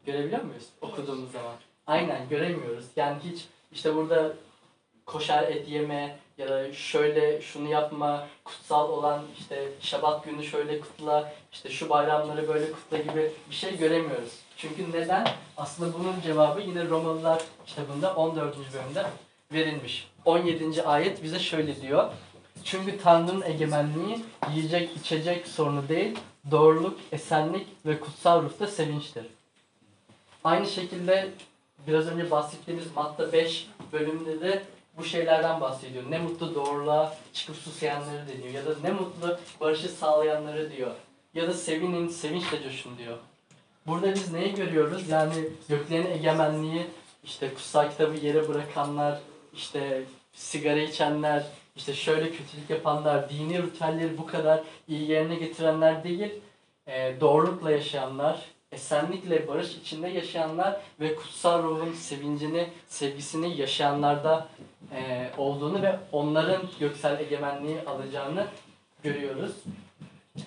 Görebiliyor 0.06 0.41
muyuz 0.43 0.65
okuduğumuz 0.82 1.32
zaman? 1.32 1.56
Aynen 1.88 2.30
göremiyoruz. 2.30 2.86
Yani 2.96 3.17
hiç 3.24 3.46
işte 3.72 3.96
burada 3.96 4.34
koşar 5.06 5.43
et 5.43 5.70
yeme 5.70 6.20
ya 6.38 6.50
da 6.50 6.74
şöyle 6.74 7.41
şunu 7.41 7.70
yapma, 7.70 8.28
kutsal 8.46 8.89
olan 8.89 9.24
işte 9.39 9.70
şabat 9.80 10.26
günü 10.26 10.43
şöyle 10.43 10.80
kutla, 10.80 11.34
işte 11.52 11.70
şu 11.70 11.89
bayramları 11.89 12.48
böyle 12.48 12.72
kutla 12.72 12.98
gibi 12.98 13.32
bir 13.50 13.56
şey 13.56 13.78
göremiyoruz. 13.78 14.34
Çünkü 14.58 14.91
neden? 14.91 15.28
Aslında 15.58 15.93
bunun 16.00 16.22
cevabı 16.22 16.62
yine 16.62 16.89
Romalılar 16.89 17.43
kitabında 17.65 18.15
14. 18.15 18.56
bölümde 18.58 19.06
verilmiş. 19.54 20.08
17. 20.26 20.84
ayet 20.84 21.24
bize 21.24 21.39
şöyle 21.39 21.82
diyor. 21.82 22.12
Çünkü 22.63 22.98
Tanrı'nın 22.98 23.41
egemenliği 23.41 24.26
yiyecek 24.54 24.98
içecek 24.98 25.48
sorunu 25.48 25.89
değil, 25.89 26.17
doğruluk, 26.52 27.00
esenlik 27.12 27.67
ve 27.86 28.00
kutsal 28.00 28.43
ruhta 28.43 28.67
sevinçtir. 28.67 29.26
Aynı 30.43 30.67
şekilde 30.67 31.30
biraz 31.88 32.08
önce 32.08 32.32
bahsettiğimiz 32.32 32.96
Matta 32.96 33.34
5 33.34 33.67
bölümünde 33.93 34.41
de 34.41 34.63
bu 34.98 35.04
şeylerden 35.04 35.62
bahsediyor. 35.62 36.04
Ne 36.10 36.17
mutlu 36.17 36.56
doğruluğa 36.56 37.17
çıkıp 37.34 37.56
susayanları 37.56 38.28
deniyor. 38.28 38.54
Ya 38.54 38.65
da 38.65 38.76
ne 38.84 38.91
mutlu 38.91 39.38
barışı 39.62 39.89
sağlayanları 39.89 40.72
diyor. 40.72 40.91
Ya 41.34 41.48
da 41.48 41.54
sevinin, 41.54 42.08
sevinçle 42.08 42.63
coşun 42.63 42.98
diyor. 42.98 43.17
Burada 43.88 44.13
biz 44.13 44.32
neyi 44.32 44.56
görüyoruz? 44.56 45.10
Yani 45.10 45.34
göklerin 45.70 46.12
egemenliği, 46.12 46.88
işte 47.24 47.54
kutsal 47.54 47.89
kitabı 47.89 48.17
yere 48.17 48.48
bırakanlar, 48.48 49.20
işte 49.54 50.04
sigara 50.34 50.80
içenler, 50.80 51.43
işte 51.78 51.94
şöyle 51.94 52.32
kötülük 52.32 52.70
yapanlar, 52.70 53.30
dini 53.30 53.63
ritüelleri 53.63 54.18
bu 54.18 54.26
kadar 54.26 54.63
iyi 54.88 55.12
yerine 55.12 55.36
getirenler 55.36 56.04
değil, 56.04 56.32
e, 56.88 57.22
doğrulukla 57.22 57.72
yaşayanlar, 57.72 58.46
esenlikle 58.72 59.48
barış 59.48 59.76
içinde 59.76 60.08
yaşayanlar 60.08 60.82
ve 61.00 61.16
kutsal 61.16 61.63
ruhun 61.63 61.94
sevincini, 61.94 62.68
sevgisini 62.88 63.58
yaşayanlarda 63.58 64.48
e, 64.96 65.30
olduğunu 65.38 65.82
ve 65.82 66.00
onların 66.12 66.62
göksel 66.80 67.20
egemenliği 67.20 67.82
alacağını 67.82 68.48
görüyoruz. 69.04 69.52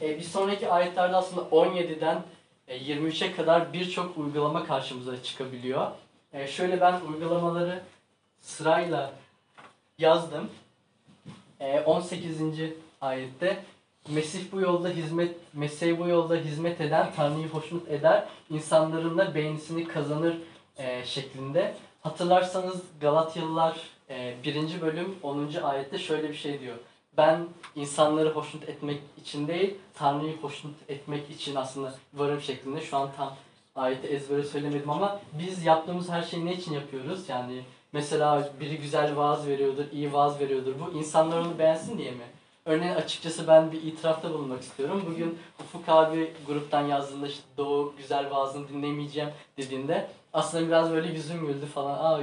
E, 0.00 0.18
bir 0.18 0.22
sonraki 0.22 0.70
ayetlerde 0.70 1.16
aslında 1.16 1.42
17'den 1.42 2.22
e, 2.68 2.78
23'e 2.78 3.32
kadar 3.32 3.72
birçok 3.72 4.18
uygulama 4.18 4.66
karşımıza 4.66 5.22
çıkabiliyor. 5.22 5.90
E, 6.32 6.46
şöyle 6.46 6.80
ben 6.80 7.00
uygulamaları 7.00 7.82
sırayla 8.40 9.12
yazdım. 9.98 10.50
E, 11.60 11.80
18. 11.80 12.40
ayette 13.00 13.64
Mesih 14.08 14.52
bu 14.52 14.60
yolda 14.60 14.88
hizmet 14.88 15.36
Mesih 15.54 15.98
bu 15.98 16.08
yolda 16.08 16.36
hizmet 16.36 16.80
eden 16.80 17.10
Tanrı'yı 17.16 17.48
hoşnut 17.48 17.88
eder, 17.88 18.24
insanların 18.50 19.18
da 19.18 19.34
beğenisini 19.34 19.88
kazanır 19.88 20.36
e, 20.76 21.04
şeklinde. 21.04 21.74
Hatırlarsanız 22.02 22.82
Galatyalılar 23.00 23.80
e, 24.10 24.34
1. 24.44 24.80
bölüm 24.80 25.14
10. 25.22 25.48
ayette 25.62 25.98
şöyle 25.98 26.28
bir 26.28 26.34
şey 26.34 26.60
diyor. 26.60 26.76
Ben 27.16 27.46
insanları 27.76 28.30
hoşnut 28.30 28.68
etmek 28.68 29.00
için 29.16 29.48
değil, 29.48 29.74
Tanrı'yı 29.94 30.36
hoşnut 30.36 30.74
etmek 30.88 31.30
için 31.30 31.54
aslında 31.54 31.94
varım 32.14 32.40
şeklinde. 32.40 32.80
Şu 32.80 32.96
an 32.96 33.10
tam 33.16 33.36
ayeti 33.74 34.06
ezbere 34.06 34.44
söylemedim 34.44 34.90
ama 34.90 35.20
biz 35.32 35.64
yaptığımız 35.64 36.08
her 36.08 36.22
şeyi 36.22 36.46
ne 36.46 36.54
için 36.54 36.72
yapıyoruz? 36.72 37.28
Yani 37.28 37.62
mesela 37.92 38.50
biri 38.60 38.78
güzel 38.78 39.16
vaaz 39.16 39.46
veriyordur, 39.46 39.84
iyi 39.92 40.12
vaaz 40.12 40.40
veriyordur. 40.40 40.74
Bu 40.80 40.98
insanlar 40.98 41.38
onu 41.38 41.58
beğensin 41.58 41.98
diye 41.98 42.10
mi? 42.10 42.24
Örneğin 42.64 42.94
açıkçası 42.94 43.48
ben 43.48 43.72
bir 43.72 43.82
itirafta 43.82 44.30
bulunmak 44.30 44.62
istiyorum. 44.62 45.04
Bugün 45.10 45.38
Ufuk 45.60 45.88
abi 45.88 46.32
gruptan 46.46 46.86
yazdığında 46.86 47.26
işte 47.26 47.42
Doğu 47.56 47.94
güzel 47.98 48.30
vaazını 48.30 48.68
dinlemeyeceğim 48.68 49.30
dediğinde 49.56 50.08
aslında 50.32 50.66
biraz 50.66 50.90
böyle 50.90 51.12
yüzüm 51.12 51.46
güldü 51.46 51.66
falan. 51.66 51.98
Aa 51.98 52.20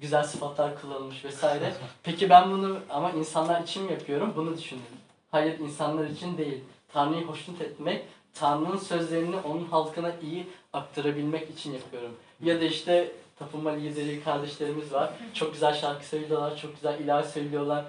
güzel 0.00 0.22
sıfatlar 0.24 0.80
kullanılmış 0.80 1.24
vesaire. 1.24 1.72
Peki 2.02 2.30
ben 2.30 2.50
bunu 2.50 2.78
ama 2.90 3.10
insanlar 3.10 3.62
için 3.62 3.82
mi 3.82 3.92
yapıyorum? 3.92 4.32
Bunu 4.36 4.56
düşündüm. 4.56 4.84
Hayır 5.30 5.58
insanlar 5.58 6.04
için 6.04 6.38
değil. 6.38 6.64
Tanrı'yı 6.92 7.26
hoşnut 7.26 7.60
etmek, 7.60 8.04
Tanrı'nın 8.34 8.76
sözlerini 8.76 9.36
onun 9.36 9.64
halkına 9.64 10.12
iyi 10.22 10.46
aktarabilmek 10.72 11.50
için 11.50 11.72
yapıyorum. 11.72 12.16
Ya 12.42 12.60
da 12.60 12.64
işte 12.64 13.12
tapınma 13.38 13.70
lideri 13.70 14.24
kardeşlerimiz 14.24 14.92
var. 14.92 15.10
Çok 15.34 15.52
güzel 15.52 15.74
şarkı 15.74 16.06
söylüyorlar, 16.06 16.56
çok 16.56 16.74
güzel 16.74 17.00
ilahi 17.00 17.28
söylüyorlar. 17.28 17.84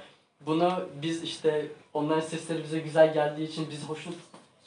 bunu 0.46 0.86
biz 1.02 1.24
işte 1.24 1.68
onların 1.94 2.22
sesleri 2.22 2.64
bize 2.64 2.80
güzel 2.80 3.14
geldiği 3.14 3.48
için 3.48 3.70
bizi 3.70 3.86
hoşnut 3.86 4.16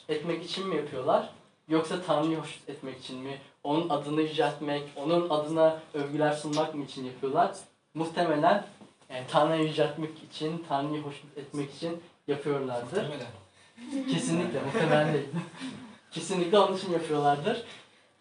etmek 0.09 0.45
için 0.45 0.67
mi 0.67 0.75
yapıyorlar? 0.75 1.29
Yoksa 1.69 2.01
Tanrı'yı 2.01 2.37
hoşnut 2.37 2.69
etmek 2.69 2.99
için 2.99 3.17
mi? 3.17 3.37
Onun 3.63 3.89
adını 3.89 4.21
yüceltmek, 4.21 4.83
onun 4.95 5.29
adına 5.29 5.79
övgüler 5.93 6.31
sunmak 6.31 6.75
mı 6.75 6.83
için 6.83 7.05
yapıyorlar? 7.05 7.55
Muhtemelen 7.93 8.65
e, 9.09 9.27
Tanrı'yı 9.27 9.67
yüceltmek 9.67 10.11
için, 10.23 10.65
Tanrı'yı 10.69 11.01
hoşnut 11.01 11.37
etmek 11.37 11.73
için 11.73 12.01
yapıyorlardır. 12.27 13.03
Muhtemelen. 13.03 14.11
Kesinlikle 14.11 14.59
muhtemelen 14.61 15.13
değil. 15.13 15.27
Kesinlikle 16.11 16.59
onun 16.59 16.77
için 16.77 16.91
yapıyorlardır. 16.91 17.63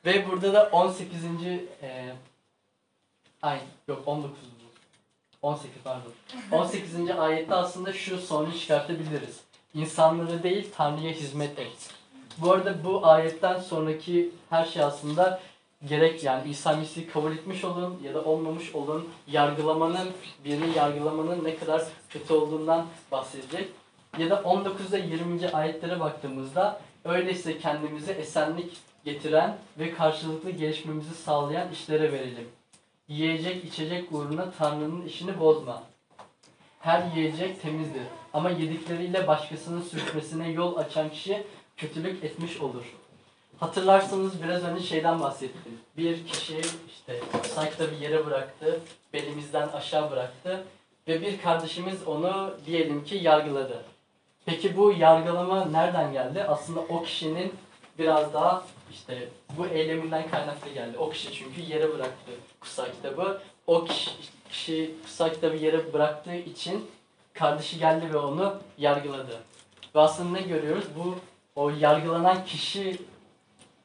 Ve 0.05 0.31
burada 0.31 0.53
da 0.53 0.69
18. 0.73 1.25
E, 1.83 2.13
ay 3.43 3.61
yok 3.89 4.03
19. 4.07 4.39
18 5.43 5.83
pardon. 5.85 6.13
18. 6.53 7.11
ayette 7.11 7.55
aslında 7.55 7.93
şu 7.93 8.19
sonucu 8.19 8.59
çıkartabiliriz. 8.59 9.41
İnsanları 9.75 10.43
değil 10.43 10.69
Tanrı'ya 10.77 11.13
hizmet 11.13 11.59
et. 11.59 11.91
Bu 12.39 12.53
arada 12.53 12.85
bu 12.85 13.07
ayetten 13.07 13.61
sonraki 13.61 14.31
her 14.51 14.65
şey 14.65 14.83
aslında 14.83 15.41
gerek 15.89 16.25
yani 16.25 16.51
İsa 16.51 16.77
Mesih'i 16.77 17.11
kabul 17.11 17.33
etmiş 17.33 17.65
olun 17.65 18.01
ya 18.05 18.15
da 18.15 18.25
olmamış 18.25 18.75
olun 18.75 19.09
yargılamanın 19.27 20.09
birini 20.45 20.77
yargılamanın 20.77 21.45
ne 21.45 21.57
kadar 21.57 21.83
kötü 22.09 22.35
olduğundan 22.35 22.87
bahsedecek. 23.13 23.69
Ya 24.19 24.31
da 24.31 24.35
19'da 24.35 24.99
20. 24.99 25.49
ayetlere 25.49 26.01
baktığımızda 26.01 26.81
öyleyse 27.05 27.59
kendimize 27.59 28.13
esenlik 28.13 28.77
getiren 29.05 29.59
ve 29.79 29.95
karşılıklı 29.95 30.51
gelişmemizi 30.51 31.15
sağlayan 31.15 31.73
işlere 31.73 32.13
verelim. 32.13 32.49
Yiyecek 33.11 33.65
içecek 33.65 34.13
uğruna 34.13 34.51
Tanrı'nın 34.51 35.07
işini 35.07 35.41
bozma. 35.41 35.83
Her 36.81 37.03
yiyecek 37.17 37.63
temizdir 37.63 38.03
ama 38.33 38.51
yedikleriyle 38.51 39.27
başkasının 39.27 39.83
sürtmesine 39.83 40.51
yol 40.51 40.77
açan 40.77 41.11
kişi 41.11 41.43
kötülük 41.77 42.25
etmiş 42.25 42.61
olur. 42.61 42.85
Hatırlarsanız 43.61 44.43
biraz 44.43 44.65
önce 44.65 44.83
şeyden 44.83 45.21
bahsettim. 45.21 45.81
Bir 45.97 46.27
kişi 46.27 46.61
işte 46.89 47.21
sakta 47.43 47.91
bir 47.91 47.99
yere 47.99 48.27
bıraktı, 48.27 48.81
belimizden 49.13 49.69
aşağı 49.69 50.11
bıraktı 50.11 50.65
ve 51.09 51.23
bir 51.23 51.41
kardeşimiz 51.41 52.07
onu 52.07 52.55
diyelim 52.67 53.05
ki 53.05 53.17
yargıladı. 53.17 53.85
Peki 54.47 54.77
bu 54.77 54.93
yargılama 54.93 55.65
nereden 55.65 56.13
geldi? 56.13 56.45
Aslında 56.45 56.81
o 56.81 57.03
kişinin 57.03 57.55
biraz 57.99 58.35
daha 58.35 58.65
işte 58.93 59.29
bu 59.59 59.67
eyleminden 59.67 60.31
kaynaklı 60.31 60.71
geldi. 60.71 60.99
O 60.99 61.11
kişi 61.11 61.33
çünkü 61.33 61.61
yere 61.61 61.93
bıraktı 61.95 62.33
kutsal 62.61 62.85
kitabı. 62.85 63.43
O 63.67 63.85
kişi, 63.85 64.11
kişi 64.51 64.95
kutsal 65.03 65.31
kitabı 65.31 65.57
yere 65.57 65.93
bıraktığı 65.93 66.35
için 66.35 66.91
kardeşi 67.33 67.79
geldi 67.79 68.13
ve 68.13 68.19
onu 68.19 68.55
yargıladı. 68.79 69.39
Ve 69.95 70.01
aslında 70.01 70.31
ne 70.39 70.43
görüyoruz? 70.43 70.85
Bu 70.97 71.15
o 71.57 71.71
yargılanan 71.71 72.45
kişi 72.45 73.03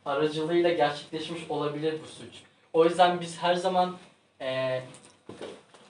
aracılığıyla 0.06 0.74
gerçekleşmiş 0.74 1.42
olabilir 1.50 1.96
bu 2.04 2.08
suç. 2.08 2.36
O 2.74 2.86
yüzden 2.86 3.22
biz 3.22 3.38
her 3.38 3.56
zaman 3.56 3.96
eee, 4.42 4.84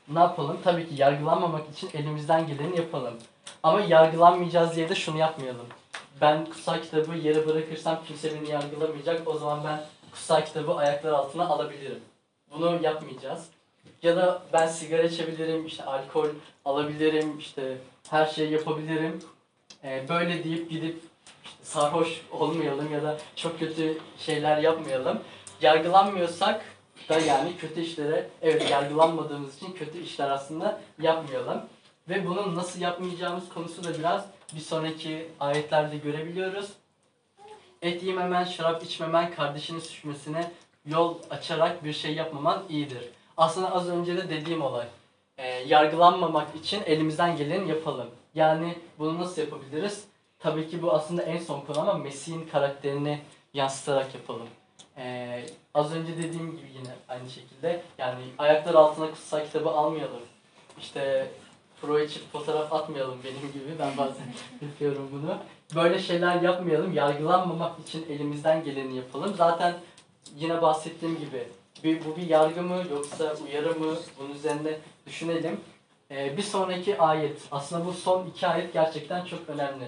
ne 0.08 0.20
yapalım? 0.20 0.58
Tabii 0.64 0.90
ki 0.90 0.96
yargılanmamak 0.98 1.62
için 1.74 1.90
elimizden 1.94 2.48
geleni 2.48 2.78
yapalım. 2.78 3.14
Ama 3.64 3.82
yargılanmayacağız 3.82 4.76
diye 4.76 4.90
de 4.90 4.96
şunu 4.96 5.18
yapmayalım. 5.18 5.66
Ben 6.22 6.46
kutsal 6.46 6.82
kitabı 6.82 7.18
yere 7.18 7.48
bırakırsam 7.48 8.00
kimse 8.08 8.36
beni 8.36 8.50
yargılamayacak. 8.50 9.28
O 9.28 9.38
zaman 9.38 9.64
ben 9.64 9.82
kutsal 10.12 10.46
kitabı 10.46 10.76
ayaklar 10.76 11.12
altına 11.12 11.48
alabilirim. 11.48 12.00
Bunu 12.52 12.80
yapmayacağız. 12.84 13.46
Ya 14.04 14.16
da 14.16 14.44
ben 14.54 14.68
sigara 14.68 15.04
içebilirim, 15.04 15.66
işte 15.66 15.84
alkol 15.84 16.28
alabilirim, 16.66 17.40
işte 17.40 17.78
her 18.10 18.26
şeyi 18.26 18.52
yapabilirim. 18.52 19.24
Ee, 19.84 20.06
böyle 20.10 20.44
deyip 20.44 20.70
gidip 20.70 21.02
işte 21.44 21.58
sarhoş 21.64 22.22
olmayalım 22.32 22.94
ya 22.94 23.04
da 23.04 23.18
çok 23.36 23.60
kötü 23.60 23.98
şeyler 24.18 24.58
yapmayalım. 24.58 25.20
Yargılanmıyorsak 25.62 26.66
da 27.10 27.20
yani 27.20 27.58
kötü 27.58 27.82
işlere, 27.82 28.30
evet 28.42 28.72
yargılanmadığımız 28.72 29.56
için 29.58 29.74
kötü 29.74 30.00
işler 30.00 30.30
aslında 30.30 30.82
yapmayalım. 31.02 31.62
Ve 32.10 32.28
bunu 32.28 32.56
nasıl 32.56 32.82
yapmayacağımız 32.82 33.50
konusu 33.50 33.84
da 33.84 33.98
biraz 34.00 34.26
bir 34.56 34.60
sonraki 34.60 35.28
ayetlerde 35.40 35.98
görebiliyoruz. 35.98 36.70
Et 37.82 38.04
yememen, 38.04 38.44
şarap 38.44 38.84
içmemen, 38.84 39.36
kardeşinin 39.36 39.80
düşmesine 39.80 40.52
yol 40.86 41.16
açarak 41.30 41.84
bir 41.84 41.94
şey 41.94 42.14
yapmaman 42.14 42.64
iyidir. 42.70 43.10
Aslında 43.38 43.76
az 43.76 43.90
önce 43.90 44.18
de 44.18 44.30
dediğim 44.30 44.62
olay. 44.62 44.88
Ee, 45.38 45.48
yargılanmamak 45.48 46.56
için 46.56 46.84
elimizden 46.86 47.38
geleni 47.38 47.70
yapalım. 47.70 48.08
Yani 48.36 48.78
bunu 49.00 49.20
nasıl 49.20 49.42
yapabiliriz? 49.42 50.06
Tabii 50.40 50.70
ki 50.70 50.82
bu 50.82 50.94
aslında 50.94 51.22
en 51.22 51.38
son 51.38 51.62
konu 51.62 51.80
ama 51.80 51.94
Mesih'in 51.94 52.48
karakterini 52.52 53.20
yansıtarak 53.54 54.16
yapalım. 54.16 54.48
Ee, 54.98 55.46
az 55.74 55.94
önce 55.94 56.18
dediğim 56.18 56.52
gibi 56.52 56.68
yine 56.78 56.90
aynı 57.08 57.30
şekilde 57.30 57.82
yani 57.98 58.24
ayaklar 58.38 58.74
altına 58.74 59.12
kutsal 59.12 59.46
kitabı 59.46 59.70
almayalım. 59.70 60.22
İşte 60.80 61.32
pro 61.82 62.00
içip 62.00 62.32
fotoğraf 62.32 62.74
atmayalım 62.74 63.18
benim 63.24 63.54
gibi. 63.54 63.80
Ben 63.80 63.98
bazen 63.98 64.26
yapıyorum 64.62 65.10
bunu. 65.12 65.38
Böyle 65.76 66.00
şeyler 66.00 66.42
yapmayalım. 66.42 66.94
Yargılanmamak 66.94 67.80
için 67.80 68.06
elimizden 68.10 68.64
geleni 68.64 68.96
yapalım. 68.96 69.34
Zaten 69.38 69.74
yine 70.36 70.62
bahsettiğim 70.62 71.20
gibi 71.20 71.48
bir, 71.84 72.06
bu 72.06 72.18
bir 72.18 72.28
yargı 72.28 72.62
mı 72.62 72.84
yoksa 72.92 73.36
uyarı 73.46 73.80
mı 73.80 73.96
bunun 74.20 74.36
üzerine 74.36 74.78
düşünelim. 75.06 75.60
Ee, 76.12 76.38
bir 76.38 76.42
sonraki 76.42 77.00
ayet. 77.00 77.42
Aslında 77.52 77.86
bu 77.86 77.94
son 77.94 78.28
iki 78.28 78.48
ayet 78.48 78.74
gerçekten 78.74 79.26
çok 79.26 79.50
önemli. 79.50 79.86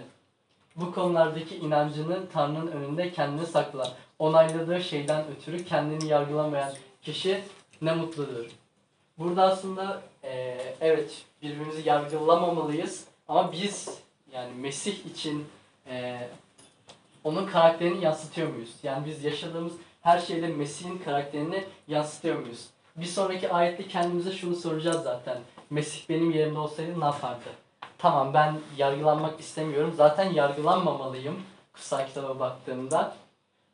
Bu 0.75 0.93
konulardaki 0.93 1.55
inancını 1.55 2.29
Tanrı'nın 2.33 2.67
önünde 2.67 3.11
kendini 3.11 3.45
sakla. 3.45 3.91
Onayladığı 4.19 4.81
şeyden 4.83 5.25
ötürü 5.37 5.65
kendini 5.65 6.09
yargılamayan 6.09 6.71
kişi 7.01 7.41
ne 7.81 7.93
mutludur. 7.93 8.45
Burada 9.17 9.43
aslında 9.43 10.01
eee, 10.23 10.56
evet 10.81 11.25
birbirimizi 11.41 11.89
yargılamamalıyız 11.89 13.03
ama 13.27 13.51
biz 13.51 13.89
yani 14.31 14.53
Mesih 14.61 15.05
için 15.05 15.45
eee, 15.89 16.29
onun 17.23 17.45
karakterini 17.47 18.03
yansıtıyor 18.03 18.49
muyuz? 18.53 18.69
Yani 18.83 19.05
biz 19.05 19.23
yaşadığımız 19.23 19.73
her 20.01 20.19
şeyde 20.19 20.47
Mesih'in 20.47 20.97
karakterini 20.97 21.63
yansıtıyor 21.87 22.39
muyuz? 22.39 22.65
Bir 22.95 23.05
sonraki 23.05 23.51
ayette 23.53 23.87
kendimize 23.87 24.31
şunu 24.31 24.55
soracağız 24.55 25.03
zaten. 25.03 25.37
Mesih 25.69 26.09
benim 26.09 26.31
yerimde 26.31 26.59
olsaydı 26.59 26.99
ne 26.99 27.05
yapardı? 27.05 27.49
Tamam 27.97 28.33
ben 28.33 28.55
yargılanmak 28.77 29.39
istemiyorum. 29.39 29.93
Zaten 29.97 30.33
yargılanmamalıyım 30.33 31.41
kutsal 31.73 32.07
kitaba 32.07 32.39
baktığımda. 32.39 33.15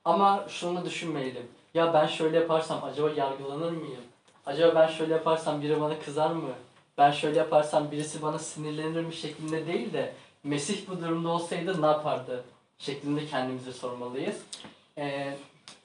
Ama 0.06 0.46
şunu 0.50 0.86
düşünmeyelim. 0.86 1.48
Ya 1.74 1.94
ben 1.94 2.08
şöyle 2.08 2.38
yaparsam 2.38 2.84
acaba 2.84 3.10
yargılanır 3.10 3.72
mıyım? 3.72 4.02
Acaba 4.46 4.76
ben 4.76 4.88
şöyle 4.88 5.14
yaparsam 5.14 5.62
biri 5.62 5.82
bana 5.82 6.00
kızar 6.00 6.32
mı? 6.32 6.50
Ben 6.98 7.12
şöyle 7.12 7.40
yaparsam 7.40 7.92
birisi 7.92 8.22
bana 8.22 8.40
sinirlenir 8.40 9.06
mi 9.06 9.14
şeklinde 9.14 9.68
değil 9.68 9.94
de 9.94 10.14
Mesih 10.44 10.88
bu 10.88 11.02
durumda 11.02 11.30
olsaydı 11.30 11.82
ne 11.82 11.86
yapardı? 11.86 12.44
Şeklinde 12.78 13.26
kendimize 13.26 13.74
sormalıyız. 13.74 14.36
Ee, 14.98 15.38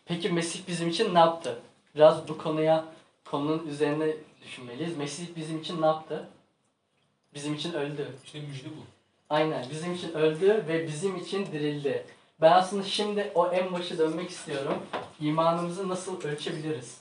peki 0.05 0.29
Mesih 0.29 0.61
bizim 0.69 0.89
için 0.89 1.15
ne 1.15 1.19
yaptı? 1.19 1.59
Biraz 1.95 2.29
bu 2.29 2.39
konuya, 2.39 2.85
konunun 3.25 3.67
üzerine 3.67 4.17
düşünmeliyiz. 4.43 4.97
Mesih 4.97 5.27
bizim 5.37 5.61
için 5.61 5.83
ne 5.83 5.87
yaptı? 5.87 6.29
Bizim 7.35 7.55
için 7.55 7.73
öldü. 7.73 8.17
İşte 8.25 8.41
müjde 8.41 8.69
bu. 8.69 8.81
Aynen 9.31 9.67
bizim 9.71 9.95
için 9.95 10.13
öldü 10.13 10.65
ve 10.69 10.87
bizim 10.87 11.17
için 11.17 11.47
dirildi. 11.47 12.07
Ben 12.41 12.53
aslında 12.53 12.85
şimdi 12.85 13.33
o 13.35 13.49
en 13.49 13.73
başa 13.73 13.99
dönmek 13.99 14.31
istiyorum. 14.31 14.79
İmanımızı 15.21 15.89
nasıl 15.89 16.23
ölçebiliriz? 16.23 17.01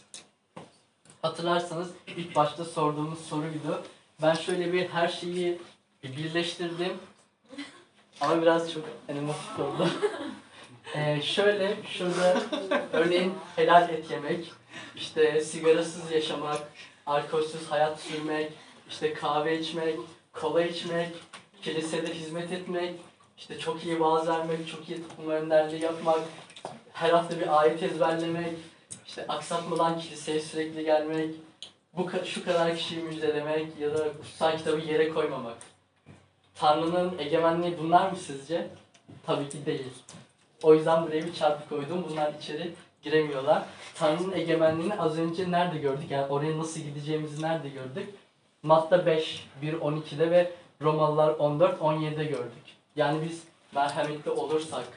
Hatırlarsanız 1.21 1.91
ilk 2.17 2.35
başta 2.35 2.65
sorduğumuz 2.65 3.19
soruydu. 3.19 3.83
Ben 4.21 4.33
şöyle 4.33 4.73
bir 4.73 4.89
her 4.89 5.07
şeyi 5.07 5.57
bir 6.03 6.17
birleştirdim. 6.17 6.93
Ama 8.21 8.41
biraz 8.41 8.73
çok 8.73 8.83
animatik 9.09 9.59
oldu. 9.59 9.89
Ee, 10.95 11.21
şöyle 11.21 11.77
şurada 11.89 12.41
örneğin 12.93 13.33
helal 13.55 13.89
et 13.89 14.11
yemek, 14.11 14.51
işte 14.95 15.41
sigarasız 15.41 16.11
yaşamak, 16.11 16.61
alkolsüz 17.05 17.67
hayat 17.71 17.99
sürmek, 17.99 18.51
işte 18.89 19.13
kahve 19.13 19.59
içmek, 19.59 19.95
kola 20.33 20.63
içmek, 20.63 21.09
kilisede 21.61 22.13
hizmet 22.13 22.51
etmek, 22.51 22.93
işte 23.37 23.59
çok 23.59 23.85
iyi 23.85 23.99
vaaz 23.99 24.27
vermek, 24.27 24.67
çok 24.67 24.89
iyi 24.89 25.07
toplum 25.07 25.29
önderliği 25.29 25.83
yapmak, 25.83 26.19
her 26.93 27.09
hafta 27.09 27.39
bir 27.39 27.61
ayet 27.61 27.83
ezberlemek, 27.83 28.53
işte 29.07 29.25
aksatmadan 29.27 29.99
kiliseye 29.99 30.39
sürekli 30.39 30.83
gelmek, 30.83 31.35
bu 31.93 32.09
şu 32.25 32.45
kadar 32.45 32.75
kişiyi 32.75 33.01
müjdelemek 33.01 33.79
ya 33.79 33.97
da 33.97 34.13
kutsal 34.13 34.57
kitabı 34.57 34.79
yere 34.79 35.09
koymamak. 35.09 35.57
Tanrı'nın 36.55 37.17
egemenliği 37.17 37.77
bunlar 37.77 38.11
mı 38.11 38.17
sizce? 38.17 38.67
Tabii 39.25 39.49
ki 39.49 39.65
değil. 39.65 39.93
O 40.63 40.73
yüzden 40.73 41.03
buraya 41.07 41.25
bir 41.25 41.33
çarpı 41.33 41.69
koydum. 41.69 42.05
Bunlar 42.09 42.33
içeri 42.33 42.73
giremiyorlar. 43.01 43.63
Tanrı'nın 43.95 44.33
egemenliğini 44.33 44.95
az 44.95 45.19
önce 45.19 45.51
nerede 45.51 45.77
gördük? 45.77 46.11
Yani 46.11 46.25
oraya 46.25 46.57
nasıl 46.57 46.79
gideceğimizi 46.79 47.41
nerede 47.41 47.69
gördük? 47.69 48.09
Matta 48.63 49.05
5, 49.05 49.47
1, 49.61 49.73
12'de 49.73 50.31
ve 50.31 50.51
Romalılar 50.81 51.31
14-17'de 51.31 52.23
gördük. 52.23 52.63
Yani 52.95 53.29
biz 53.29 53.43
merhametli 53.75 54.31
olursak, 54.31 54.87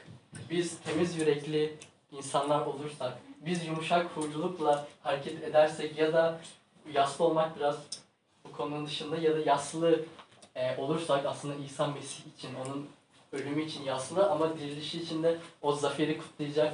biz 0.49 0.79
temiz 0.79 1.17
yürekli 1.17 1.73
insanlar 2.11 2.65
olursak, 2.65 3.13
biz 3.45 3.65
yumuşak 3.65 4.05
huylulukla 4.15 4.87
hareket 5.03 5.43
edersek 5.43 5.97
ya 5.97 6.13
da 6.13 6.39
yaslı 6.93 7.25
olmak 7.25 7.59
biraz 7.59 7.77
bu 8.45 8.51
konunun 8.51 8.85
dışında 8.85 9.17
ya 9.17 9.35
da 9.35 9.39
yaslı 9.39 10.05
e, 10.55 10.77
olursak 10.77 11.25
aslında 11.25 11.55
İsa 11.55 11.87
Mesih 11.87 12.23
için, 12.37 12.49
onun 12.65 12.89
ölümü 13.31 13.63
için 13.63 13.83
yaslı 13.83 14.29
ama 14.29 14.57
dirilişi 14.57 15.01
için 15.01 15.23
de 15.23 15.37
o 15.61 15.71
zaferi 15.71 16.17
kutlayacak 16.17 16.73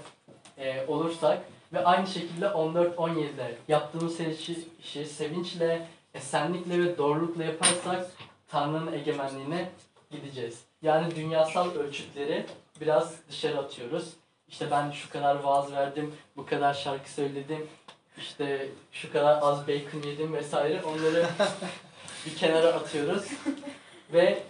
e, 0.58 0.86
olursak 0.88 1.43
ve 1.74 1.86
aynı 1.86 2.08
şekilde 2.08 2.46
14-17'de 2.46 3.58
yaptığımız 3.67 4.20
her 4.20 4.28
işi, 4.28 4.67
işi 4.80 5.06
sevinçle, 5.06 5.88
esenlikle 6.13 6.84
ve 6.84 6.98
doğrulukla 6.98 7.43
yaparsak 7.43 8.12
Tanrı'nın 8.48 8.93
egemenliğine 8.93 9.70
gideceğiz. 10.12 10.62
Yani 10.82 11.15
dünyasal 11.15 11.72
ölçütleri 11.72 12.46
biraz 12.82 13.13
dışarı 13.30 13.60
atıyoruz. 13.60 14.13
İşte 14.48 14.72
ben 14.72 14.91
şu 14.91 15.10
kadar 15.10 15.36
vaaz 15.36 15.72
verdim, 15.72 16.15
bu 16.38 16.46
kadar 16.46 16.74
şarkı 16.74 17.10
söyledim, 17.10 17.67
işte 18.17 18.69
şu 18.91 19.12
kadar 19.12 19.39
az 19.41 19.67
bacon 19.67 20.01
yedim 20.08 20.34
vesaire 20.34 20.84
onları 20.84 21.25
bir 22.25 22.36
kenara 22.36 22.67
atıyoruz 22.67 23.23
ve 24.13 24.43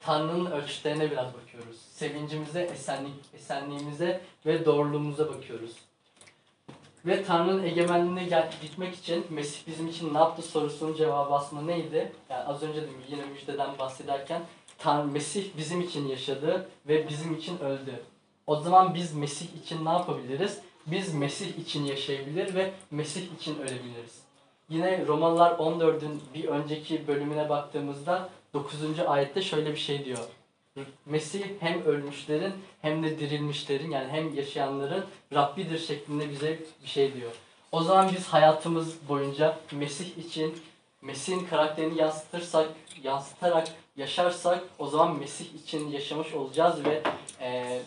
Tanrı'nın 0.00 0.50
ölçütlerine 0.50 1.10
biraz 1.10 1.34
bakıyoruz. 1.34 1.76
Sevincimize, 1.92 2.62
esenlik, 2.62 3.14
esenliğimize 3.34 4.20
ve 4.46 4.64
doğruluğumuza 4.64 5.28
bakıyoruz. 5.28 5.70
Ve 7.06 7.24
Tanrı'nın 7.24 7.62
egemenliğine 7.64 8.24
gel- 8.24 8.50
gitmek 8.62 8.94
için 8.94 9.26
Mesih 9.30 9.66
bizim 9.66 9.88
için 9.88 10.14
ne 10.14 10.18
yaptı 10.18 10.42
sorusunun 10.42 10.94
cevabı 10.94 11.34
aslında 11.34 11.62
neydi? 11.62 12.12
Yani 12.30 12.44
az 12.44 12.62
önce 12.62 12.82
de 12.82 12.86
yine 13.08 13.24
müjdeden 13.24 13.78
bahsederken 13.78 14.42
Tanrı 14.78 15.06
Mesih 15.06 15.44
bizim 15.56 15.80
için 15.80 16.08
yaşadı 16.08 16.68
ve 16.88 17.08
bizim 17.08 17.34
için 17.34 17.58
öldü. 17.58 18.02
O 18.46 18.56
zaman 18.56 18.94
biz 18.94 19.14
Mesih 19.14 19.46
için 19.64 19.84
ne 19.84 19.88
yapabiliriz? 19.90 20.60
Biz 20.86 21.14
Mesih 21.14 21.58
için 21.58 21.84
yaşayabilir 21.84 22.54
ve 22.54 22.72
Mesih 22.90 23.34
için 23.38 23.58
ölebiliriz. 23.58 24.20
Yine 24.68 25.06
Romalılar 25.06 25.50
14'ün 25.50 26.22
bir 26.34 26.44
önceki 26.44 27.06
bölümüne 27.08 27.48
baktığımızda 27.48 28.28
9. 28.54 28.76
ayette 29.06 29.42
şöyle 29.42 29.72
bir 29.72 29.78
şey 29.78 30.04
diyor. 30.04 30.18
Mesih 31.06 31.44
hem 31.60 31.84
ölmüşlerin 31.84 32.52
hem 32.82 33.02
de 33.02 33.18
dirilmişlerin 33.18 33.90
yani 33.90 34.08
hem 34.08 34.34
yaşayanların 34.34 35.04
Rabbidir 35.34 35.78
şeklinde 35.78 36.30
bize 36.30 36.58
bir 36.82 36.88
şey 36.88 37.14
diyor. 37.14 37.32
O 37.72 37.82
zaman 37.82 38.10
biz 38.16 38.26
hayatımız 38.26 39.08
boyunca 39.08 39.58
Mesih 39.72 40.18
için 40.18 40.56
Mesih'in 41.02 41.46
karakterini 41.46 41.98
yansıtırsak, 41.98 42.68
yansıtarak 43.02 43.68
yaşarsak 43.96 44.64
o 44.78 44.86
zaman 44.86 45.18
Mesih 45.18 45.54
için 45.54 45.90
yaşamış 45.90 46.34
olacağız 46.34 46.84
ve 46.84 47.02
eee, 47.40 47.82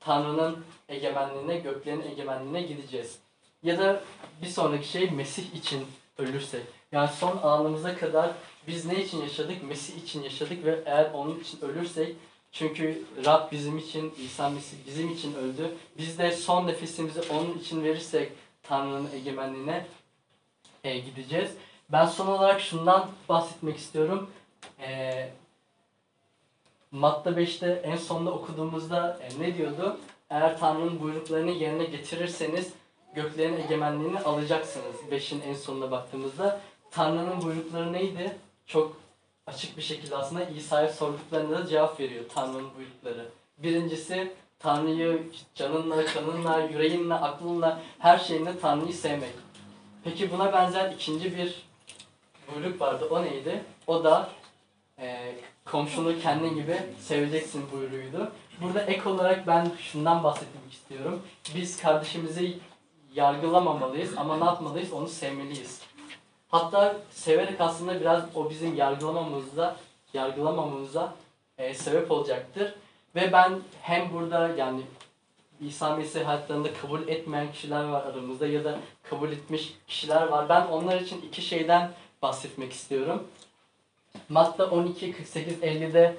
Tanrı'nın 0.00 0.64
egemenliğine, 0.88 1.58
göklerin 1.58 2.02
egemenliğine 2.10 2.62
gideceğiz. 2.62 3.18
Ya 3.62 3.78
da 3.78 4.02
bir 4.42 4.46
sonraki 4.46 4.88
şey 4.88 5.10
Mesih 5.10 5.54
için 5.54 5.86
ölürsek. 6.18 6.62
Yani 6.92 7.10
son 7.18 7.36
anımıza 7.42 7.96
kadar 7.96 8.30
biz 8.66 8.84
ne 8.84 9.04
için 9.04 9.22
yaşadık? 9.22 9.62
Mesih 9.62 10.02
için 10.02 10.22
yaşadık 10.22 10.64
ve 10.64 10.82
eğer 10.86 11.10
onun 11.12 11.40
için 11.40 11.60
ölürsek 11.60 12.16
çünkü 12.52 13.02
Rab 13.24 13.52
bizim 13.52 13.78
için, 13.78 14.14
İsa 14.24 14.50
Mesih 14.50 14.76
bizim 14.86 15.12
için 15.12 15.34
öldü. 15.34 15.74
Biz 15.98 16.18
de 16.18 16.32
son 16.32 16.66
nefesimizi 16.66 17.20
onun 17.32 17.58
için 17.58 17.84
verirsek 17.84 18.32
Tanrı'nın 18.62 19.08
egemenliğine 19.14 19.86
e, 20.84 20.98
gideceğiz. 20.98 21.50
Ben 21.92 22.06
son 22.06 22.26
olarak 22.26 22.60
şundan 22.60 23.10
bahsetmek 23.28 23.76
istiyorum. 23.76 24.30
E, 24.80 25.30
Matta 26.90 27.30
5'te 27.30 27.70
en 27.84 27.96
sonda 27.96 28.30
okuduğumuzda 28.30 29.18
e, 29.22 29.42
ne 29.42 29.56
diyordu? 29.56 30.00
Eğer 30.30 30.58
Tanrı'nın 30.58 31.00
buyruklarını 31.00 31.50
yerine 31.50 31.84
getirirseniz 31.84 32.72
göklerin 33.14 33.56
egemenliğini 33.56 34.20
alacaksınız. 34.20 34.96
5'in 35.10 35.40
en 35.40 35.54
sonuna 35.54 35.90
baktığımızda. 35.90 36.60
Tanrı'nın 36.90 37.42
buyrukları 37.42 37.92
neydi? 37.92 38.36
Çok 38.66 38.96
açık 39.46 39.76
bir 39.76 39.82
şekilde 39.82 40.16
aslında 40.16 40.44
İsa'ya 40.44 40.88
sorduklarında 40.88 41.58
da 41.58 41.66
cevap 41.66 42.00
veriyor 42.00 42.24
Tanrı'nın 42.34 42.68
buyrukları. 42.76 43.28
Birincisi 43.58 44.32
Tanrı'yı 44.58 45.22
canınla, 45.54 46.06
kanınla, 46.06 46.60
yüreğinle, 46.60 47.14
aklınla, 47.14 47.80
her 47.98 48.18
şeyinle 48.18 48.60
Tanrı'yı 48.60 48.94
sevmek. 48.94 49.32
Peki 50.04 50.32
buna 50.32 50.52
benzer 50.52 50.92
ikinci 50.92 51.36
bir 51.36 51.68
buyruk 52.54 52.80
vardı. 52.80 53.08
O 53.10 53.22
neydi? 53.22 53.64
O 53.86 54.04
da 54.04 54.30
e, 54.98 55.34
komşunu 55.64 56.20
kendin 56.20 56.54
gibi 56.54 56.76
seveceksin 57.00 57.64
buyruğuydu. 57.72 58.32
Burada 58.62 58.80
ek 58.80 59.08
olarak 59.08 59.46
ben 59.46 59.70
şundan 59.78 60.24
bahsetmek 60.24 60.72
istiyorum. 60.72 61.22
Biz 61.54 61.82
kardeşimizi 61.82 62.58
yargılamamalıyız 63.14 64.18
ama 64.18 64.36
ne 64.38 64.44
yapmalıyız? 64.44 64.92
Onu 64.92 65.08
sevmeliyiz. 65.08 65.80
Hatta 66.48 66.96
severek 67.10 67.60
aslında 67.60 68.00
biraz 68.00 68.22
o 68.34 68.50
bizim 68.50 68.76
yargılamamızda, 68.76 69.76
yargılamamamıza 70.12 71.14
e, 71.58 71.74
sebep 71.74 72.10
olacaktır. 72.10 72.74
Ve 73.14 73.32
ben 73.32 73.60
hem 73.82 74.12
burada 74.12 74.48
yani 74.48 74.80
İsa 75.60 75.96
Mesih 75.96 76.24
hayatlarında 76.24 76.68
kabul 76.82 77.08
etmeyen 77.08 77.52
kişiler 77.52 77.84
var 77.84 78.06
aramızda 78.06 78.46
ya 78.46 78.64
da 78.64 78.78
kabul 79.02 79.32
etmiş 79.32 79.74
kişiler 79.86 80.26
var. 80.26 80.48
Ben 80.48 80.66
onlar 80.66 81.00
için 81.00 81.20
iki 81.20 81.42
şeyden 81.42 81.90
bahsetmek 82.22 82.72
istiyorum. 82.72 83.26
Matta 84.28 84.70
12, 84.70 85.12
48, 85.12 85.62
50'de 85.62 86.16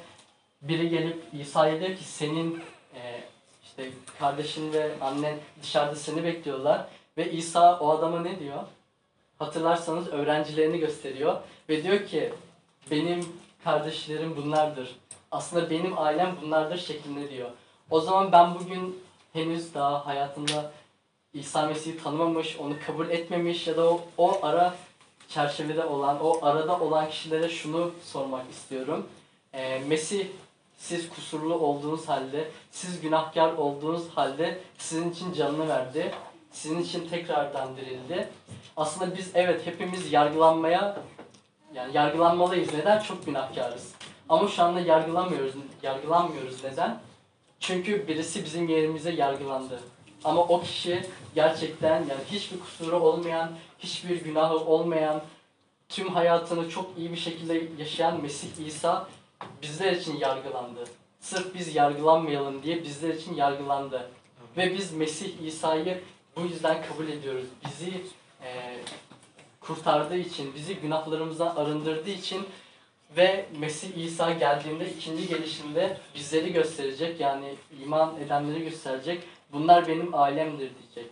biri 0.62 0.89
gelip 0.89 1.24
İsa'ya 1.34 1.80
diyor 1.80 1.98
ki 1.98 2.04
senin 2.04 2.62
e, 2.95 3.24
işte 3.63 3.89
kardeşin 4.19 4.74
ve 4.74 4.91
annen 5.02 5.38
dışarıda 5.63 5.95
seni 5.95 6.24
bekliyorlar. 6.24 6.86
Ve 7.17 7.32
İsa 7.32 7.80
o 7.80 7.89
adama 7.89 8.22
ne 8.22 8.39
diyor? 8.39 8.63
Hatırlarsanız 9.39 10.08
öğrencilerini 10.08 10.80
gösteriyor 10.80 11.38
ve 11.69 11.84
diyor 11.84 12.06
ki 12.08 12.34
benim 12.91 13.26
kardeşlerim 13.63 14.38
bunlardır. 14.38 14.95
Aslında 15.32 15.69
benim 15.69 15.98
ailem 15.98 16.36
bunlardır 16.41 16.78
şeklinde 16.78 17.30
diyor. 17.30 17.50
O 17.89 18.02
zaman 18.02 18.32
ben 18.32 18.56
bugün 18.56 19.04
henüz 19.34 19.74
daha 19.74 20.06
hayatında 20.06 20.72
İsa 21.34 21.67
Mesih'i 21.67 22.04
tanımamış, 22.04 22.58
onu 22.60 22.74
kabul 22.86 23.10
etmemiş 23.10 23.67
ya 23.67 23.78
da 23.78 23.89
o, 23.89 24.02
o 24.17 24.39
ara 24.45 24.76
çerçevede 25.30 25.86
olan, 25.86 26.24
o 26.24 26.45
arada 26.45 26.80
olan 26.80 27.10
kişilere 27.10 27.50
şunu 27.50 27.91
sormak 28.04 28.50
istiyorum. 28.52 29.08
Ee, 29.54 29.80
Mesih 29.88 30.28
siz 30.79 31.09
kusurlu 31.09 31.53
olduğunuz 31.55 32.09
halde, 32.09 32.51
siz 32.71 33.01
günahkar 33.01 33.53
olduğunuz 33.53 34.09
halde 34.09 34.59
sizin 34.77 35.11
için 35.11 35.33
canını 35.33 35.67
verdi. 35.67 36.11
Sizin 36.51 36.79
için 36.79 37.09
tekrardan 37.09 37.77
dirildi. 37.77 38.29
Aslında 38.77 39.17
biz 39.17 39.31
evet 39.33 39.67
hepimiz 39.67 40.11
yargılanmaya 40.13 40.97
yani 41.73 41.97
yargılanmalıyız. 41.97 42.73
Neden? 42.73 42.99
Çok 42.99 43.25
günahkarız. 43.25 43.91
Ama 44.29 44.47
şu 44.47 44.63
anda 44.63 44.79
yargılamıyoruz. 44.79 45.53
Yargılanmıyoruz. 45.83 46.63
Neden? 46.63 46.99
Çünkü 47.59 48.07
birisi 48.07 48.45
bizim 48.45 48.67
yerimize 48.69 49.11
yargılandı. 49.11 49.79
Ama 50.23 50.41
o 50.41 50.61
kişi 50.61 51.05
gerçekten 51.35 51.95
yani 51.95 52.21
hiçbir 52.31 52.59
kusuru 52.59 52.99
olmayan, 52.99 53.51
hiçbir 53.79 54.21
günahı 54.21 54.57
olmayan, 54.57 55.21
tüm 55.89 56.07
hayatını 56.13 56.69
çok 56.69 56.97
iyi 56.97 57.11
bir 57.11 57.17
şekilde 57.17 57.67
yaşayan 57.77 58.21
Mesih 58.21 58.67
İsa 58.67 59.07
bizler 59.62 59.91
için 59.91 60.17
yargılandı. 60.17 60.84
Sırf 61.19 61.54
biz 61.54 61.75
yargılanmayalım 61.75 62.63
diye 62.63 62.84
bizler 62.84 63.13
için 63.13 63.36
yargılandı. 63.36 64.10
Ve 64.58 64.73
biz 64.73 64.93
Mesih 64.93 65.41
İsa'yı 65.41 66.01
bu 66.36 66.41
yüzden 66.41 66.86
kabul 66.88 67.07
ediyoruz. 67.07 67.45
Bizi 67.66 68.01
e, 68.43 68.80
kurtardığı 69.61 70.18
için, 70.18 70.55
bizi 70.55 70.76
günahlarımızdan 70.76 71.55
arındırdığı 71.55 72.09
için 72.09 72.47
ve 73.18 73.45
Mesih 73.59 73.97
İsa 73.97 74.34
geldiğinde 74.34 74.89
ikinci 74.89 75.28
gelişinde 75.28 75.97
bizleri 76.16 76.53
gösterecek 76.53 77.20
yani 77.20 77.55
iman 77.84 78.16
edenleri 78.26 78.63
gösterecek. 78.63 79.24
Bunlar 79.53 79.88
benim 79.88 80.16
ailemdir 80.16 80.72
diyecek. 80.80 81.11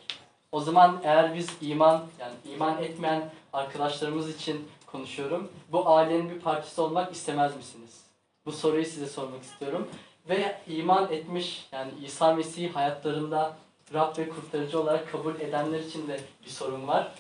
O 0.52 0.62
zaman 0.62 1.02
eğer 1.04 1.36
biz 1.36 1.50
iman 1.62 2.06
yani 2.20 2.34
iman 2.54 2.84
etmeyen 2.84 3.32
arkadaşlarımız 3.54 4.36
için 4.36 4.68
konuşuyorum. 4.86 5.52
Bu 5.72 5.90
ailenin 5.90 6.30
bir 6.30 6.40
parçası 6.40 6.84
olmak 6.84 7.14
istemez 7.14 7.56
misiniz? 7.56 8.07
Bu 8.48 8.52
soruyu 8.52 8.86
size 8.86 9.08
sormak 9.08 9.44
istiyorum. 9.44 9.88
Ve 10.30 10.58
iman 10.68 11.12
etmiş 11.12 11.68
yani 11.72 11.92
İsa 12.06 12.34
Mesih'i 12.34 12.70
hayatlarında 12.70 13.58
Rab 13.94 14.18
ve 14.18 14.30
kurtarıcı 14.30 14.82
olarak 14.82 15.12
kabul 15.12 15.36
edenler 15.36 15.80
için 15.80 16.08
de 16.08 16.20
bir 16.46 16.50
sorun 16.50 16.88
var. 16.88 17.12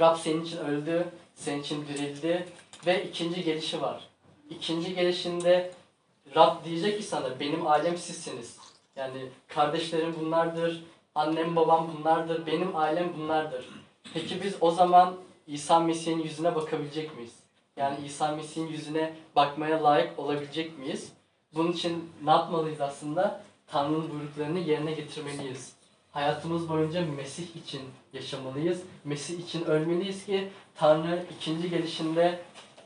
Rab 0.00 0.16
senin 0.16 0.44
için 0.44 0.58
öldü, 0.58 1.08
senin 1.34 1.62
için 1.62 1.86
dirildi 1.86 2.48
ve 2.86 3.04
ikinci 3.04 3.44
gelişi 3.44 3.82
var. 3.82 4.08
İkinci 4.50 4.94
gelişinde 4.94 5.72
Rab 6.36 6.64
diyecek 6.64 6.98
ki 6.98 7.02
sana 7.02 7.40
benim 7.40 7.66
ailem 7.66 7.96
sizsiniz. 7.96 8.56
Yani 8.96 9.26
kardeşlerim 9.48 10.14
bunlardır, 10.20 10.84
annem 11.14 11.56
babam 11.56 11.90
bunlardır, 11.96 12.46
benim 12.46 12.76
ailem 12.76 13.12
bunlardır. 13.18 13.64
Peki 14.14 14.42
biz 14.42 14.54
o 14.60 14.70
zaman 14.70 15.16
İsa 15.46 15.80
Mesih'in 15.80 16.22
yüzüne 16.22 16.54
bakabilecek 16.54 17.16
miyiz? 17.16 17.47
Yani 17.78 18.06
İsa 18.06 18.36
Mesih'in 18.36 18.66
yüzüne 18.66 19.12
bakmaya 19.36 19.84
layık 19.84 20.18
olabilecek 20.18 20.78
miyiz? 20.78 21.12
Bunun 21.54 21.72
için 21.72 22.12
ne 22.24 22.30
yapmalıyız 22.30 22.80
aslında? 22.80 23.40
Tanrı'nın 23.66 24.10
buyruklarını 24.10 24.58
yerine 24.58 24.92
getirmeliyiz. 24.92 25.72
Hayatımız 26.12 26.68
boyunca 26.68 27.06
Mesih 27.16 27.56
için 27.56 27.80
yaşamalıyız. 28.12 28.82
Mesih 29.04 29.38
için 29.38 29.64
ölmeliyiz 29.64 30.26
ki 30.26 30.48
Tanrı 30.74 31.24
ikinci 31.36 31.70
gelişinde 31.70 32.38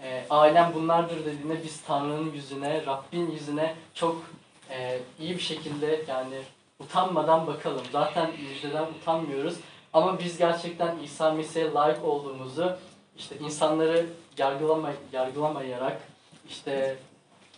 e, 0.03 0.24
ailem 0.30 0.72
bunlardır 0.74 1.24
dediğinde 1.24 1.64
biz 1.64 1.82
Tanrı'nın 1.82 2.32
yüzüne, 2.32 2.86
Rabbin 2.86 3.30
yüzüne 3.30 3.74
çok 3.95 4.22
e, 4.70 4.99
iyi 5.20 5.34
bir 5.34 5.43
şekilde 5.43 6.05
yani 6.09 6.36
utanmadan 6.78 7.47
bakalım. 7.47 7.82
Zaten 7.93 8.30
müjdeden 8.51 8.84
utanmıyoruz. 8.84 9.57
Ama 9.93 10.18
biz 10.18 10.38
gerçekten 10.38 10.99
İsa 10.99 11.32
Mesih'e 11.32 11.72
layık 11.72 12.05
olduğumuzu 12.05 12.76
işte 13.17 13.39
insanları 13.39 14.07
yargılama, 14.39 14.93
yargılamayarak 15.13 16.01
işte 16.49 16.97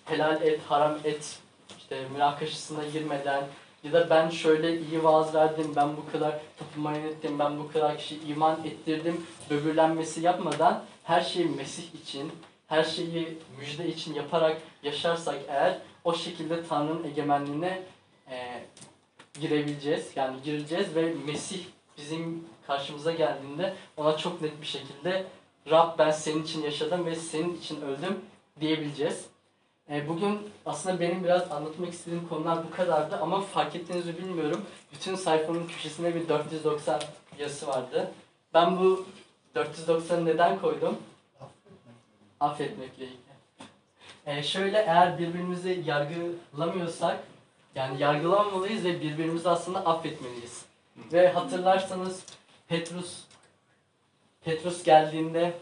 helal 0.04 0.42
et, 0.42 0.60
haram 0.68 0.98
et 1.04 1.38
işte 1.78 2.08
münakaşasına 2.12 2.84
girmeden 2.84 3.44
ya 3.84 3.92
da 3.92 4.10
ben 4.10 4.30
şöyle 4.30 4.80
iyi 4.80 5.04
vaaz 5.04 5.34
verdim, 5.34 5.72
ben 5.76 5.96
bu 5.96 6.12
kadar 6.12 6.40
tapınmaya 6.58 7.06
ettim, 7.06 7.38
ben 7.38 7.58
bu 7.58 7.72
kadar 7.72 7.98
kişi 7.98 8.20
iman 8.20 8.64
ettirdim 8.64 9.26
böbürlenmesi 9.50 10.20
yapmadan 10.20 10.84
her 11.04 11.20
şeyi 11.20 11.46
Mesih 11.46 11.94
için, 12.02 12.32
her 12.66 12.84
şeyi 12.84 13.38
müjde 13.58 13.88
için 13.88 14.14
yaparak 14.14 14.56
yaşarsak 14.82 15.36
eğer 15.48 15.78
o 16.04 16.14
şekilde 16.14 16.66
Tanrı'nın 16.66 17.04
egemenliğine 17.04 17.82
e, 18.30 18.62
girebileceğiz. 19.40 20.10
Yani 20.16 20.36
gireceğiz 20.44 20.94
ve 20.94 21.14
Mesih 21.26 21.64
bizim 21.98 22.44
karşımıza 22.66 23.12
geldiğinde 23.12 23.74
ona 23.96 24.16
çok 24.16 24.42
net 24.42 24.60
bir 24.60 24.66
şekilde 24.66 25.26
Rab 25.70 25.98
ben 25.98 26.10
senin 26.10 26.42
için 26.42 26.62
yaşadım 26.62 27.06
ve 27.06 27.14
senin 27.14 27.58
için 27.58 27.80
öldüm 27.80 28.20
diyebileceğiz. 28.60 29.26
E, 29.90 30.08
bugün 30.08 30.50
aslında 30.66 31.00
benim 31.00 31.24
biraz 31.24 31.52
anlatmak 31.52 31.92
istediğim 31.92 32.28
konular 32.28 32.58
bu 32.66 32.76
kadardı 32.76 33.16
ama 33.16 33.40
fark 33.40 33.76
ettiğinizi 33.76 34.18
bilmiyorum. 34.18 34.64
Bütün 34.92 35.14
sayfanın 35.14 35.66
köşesinde 35.66 36.14
bir 36.14 36.28
490 36.28 37.00
yazısı 37.38 37.66
vardı. 37.66 38.12
Ben 38.54 38.78
bu 38.78 39.06
490'ı 39.54 40.24
neden 40.24 40.60
koydum? 40.60 40.96
Affetmekle 42.40 43.04
ilgili. 43.04 43.18
E, 44.26 44.42
şöyle 44.42 44.78
eğer 44.78 45.18
birbirimizi 45.18 45.82
yargılamıyorsak 45.86 47.18
yani 47.74 48.02
yargılamamalıyız 48.02 48.84
ve 48.84 49.00
birbirimizi 49.00 49.48
aslında 49.48 49.86
affetmeliyiz. 49.86 50.64
Ve 51.12 51.32
hatırlarsanız 51.32 52.24
Petrus 52.68 53.24
Petrus 54.44 54.84
geldiğinde 54.84 55.52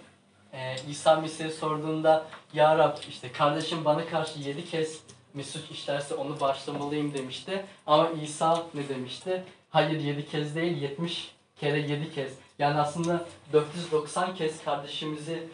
e, 0.52 0.76
İsa 0.90 1.20
Mesih'e 1.20 1.50
sorduğunda 1.50 2.26
Ya 2.54 2.78
Rab 2.78 2.96
işte 3.08 3.32
kardeşim 3.32 3.84
bana 3.84 4.06
karşı 4.06 4.38
yedi 4.38 4.64
kez 4.64 5.00
suç 5.42 5.70
işlerse 5.70 6.14
onu 6.14 6.40
bağışlamalıyım 6.40 7.14
demişti. 7.14 7.64
Ama 7.86 8.10
İsa 8.10 8.62
ne 8.74 8.88
demişti? 8.88 9.44
Hayır 9.70 10.00
yedi 10.00 10.26
kez 10.28 10.56
değil 10.56 10.82
70 10.82 11.34
kere 11.56 11.78
yedi 11.78 12.14
kez. 12.14 12.32
Yani 12.58 12.80
aslında 12.80 13.24
490 13.52 14.34
kez 14.34 14.64
kardeşimizi 14.64 15.48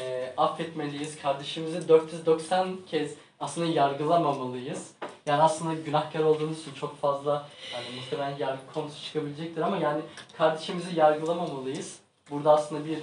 e, 0.00 0.32
affetmeliyiz. 0.36 1.22
Kardeşimizi 1.22 1.88
490 1.88 2.76
kez 2.90 3.14
aslında 3.40 3.66
yargılamamalıyız. 3.66 4.90
Yani 5.26 5.42
aslında 5.42 5.74
günahkar 5.74 6.20
olduğumuz 6.20 6.60
için 6.60 6.72
çok 6.74 7.00
fazla 7.00 7.48
yani 7.74 7.84
muhtemelen 8.00 8.38
yargı 8.38 8.72
konusu 8.74 9.04
çıkabilecektir 9.04 9.62
ama 9.62 9.76
yani 9.76 10.02
kardeşimizi 10.38 10.98
yargılamamalıyız. 10.98 12.07
Burada 12.30 12.52
aslında 12.52 12.84
bir 12.84 12.98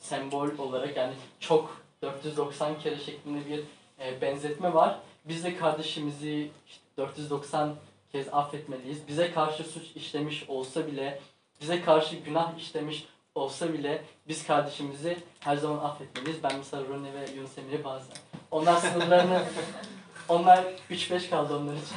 sembol 0.00 0.58
olarak 0.58 0.96
yani 0.96 1.14
çok 1.40 1.80
490 2.02 2.78
kere 2.78 2.98
şeklinde 2.98 3.50
bir 3.50 3.60
e, 4.04 4.20
benzetme 4.20 4.74
var. 4.74 4.98
Biz 5.24 5.44
de 5.44 5.56
kardeşimizi 5.56 6.50
işte 6.66 6.82
490 6.96 7.74
kez 8.12 8.28
affetmeliyiz. 8.32 9.08
Bize 9.08 9.32
karşı 9.32 9.64
suç 9.64 9.82
işlemiş 9.94 10.44
olsa 10.48 10.86
bile, 10.86 11.20
bize 11.60 11.82
karşı 11.82 12.16
günah 12.16 12.58
işlemiş 12.58 13.06
olsa 13.34 13.72
bile 13.72 14.04
biz 14.28 14.46
kardeşimizi 14.46 15.18
her 15.40 15.56
zaman 15.56 15.78
affetmeliyiz. 15.78 16.42
Ben 16.42 16.52
mesela 16.58 16.82
Rone 16.88 17.12
ve 17.12 17.30
Yunus 17.36 17.58
Emre'yi 17.58 17.84
bazen. 17.84 18.16
Onlar 18.50 18.76
sınırlarını 18.76 19.42
onlar 20.28 20.64
3-5 20.90 21.30
kaldı 21.30 21.56
onlar 21.56 21.74
için. 21.74 21.96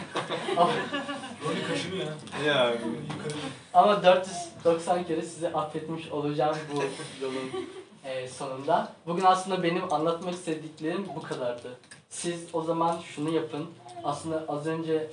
Rolü 1.46 1.68
kaşınıyor 1.68 2.06
ya. 2.46 2.54
Ya 2.54 2.72
Yukarı. 2.72 3.34
ama 3.74 4.04
490 4.04 5.04
kere 5.04 5.22
sizi 5.22 5.48
affetmiş 5.48 6.12
olacağım 6.12 6.58
bu 6.74 6.84
yolun 7.26 7.70
e, 8.04 8.28
sonunda. 8.28 8.92
Bugün 9.08 9.24
aslında 9.26 9.64
benim 9.64 9.94
anlatmak 9.94 10.34
istediklerim 10.34 11.08
bu 11.16 11.22
kadardı. 11.22 11.78
Siz 12.10 12.46
o 12.54 12.62
zaman 12.62 13.00
şunu 13.16 13.30
yapın. 13.30 13.66
Aslında 14.04 14.46
az 14.48 14.68
önce 14.68 15.12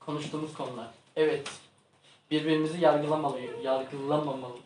konuştuğumuz 0.00 0.54
konular. 0.54 0.86
Evet. 1.16 1.48
Birbirimizi 2.30 2.80
yargılamalıyız. 2.80 3.64
Yargılamamalı. 3.64 4.56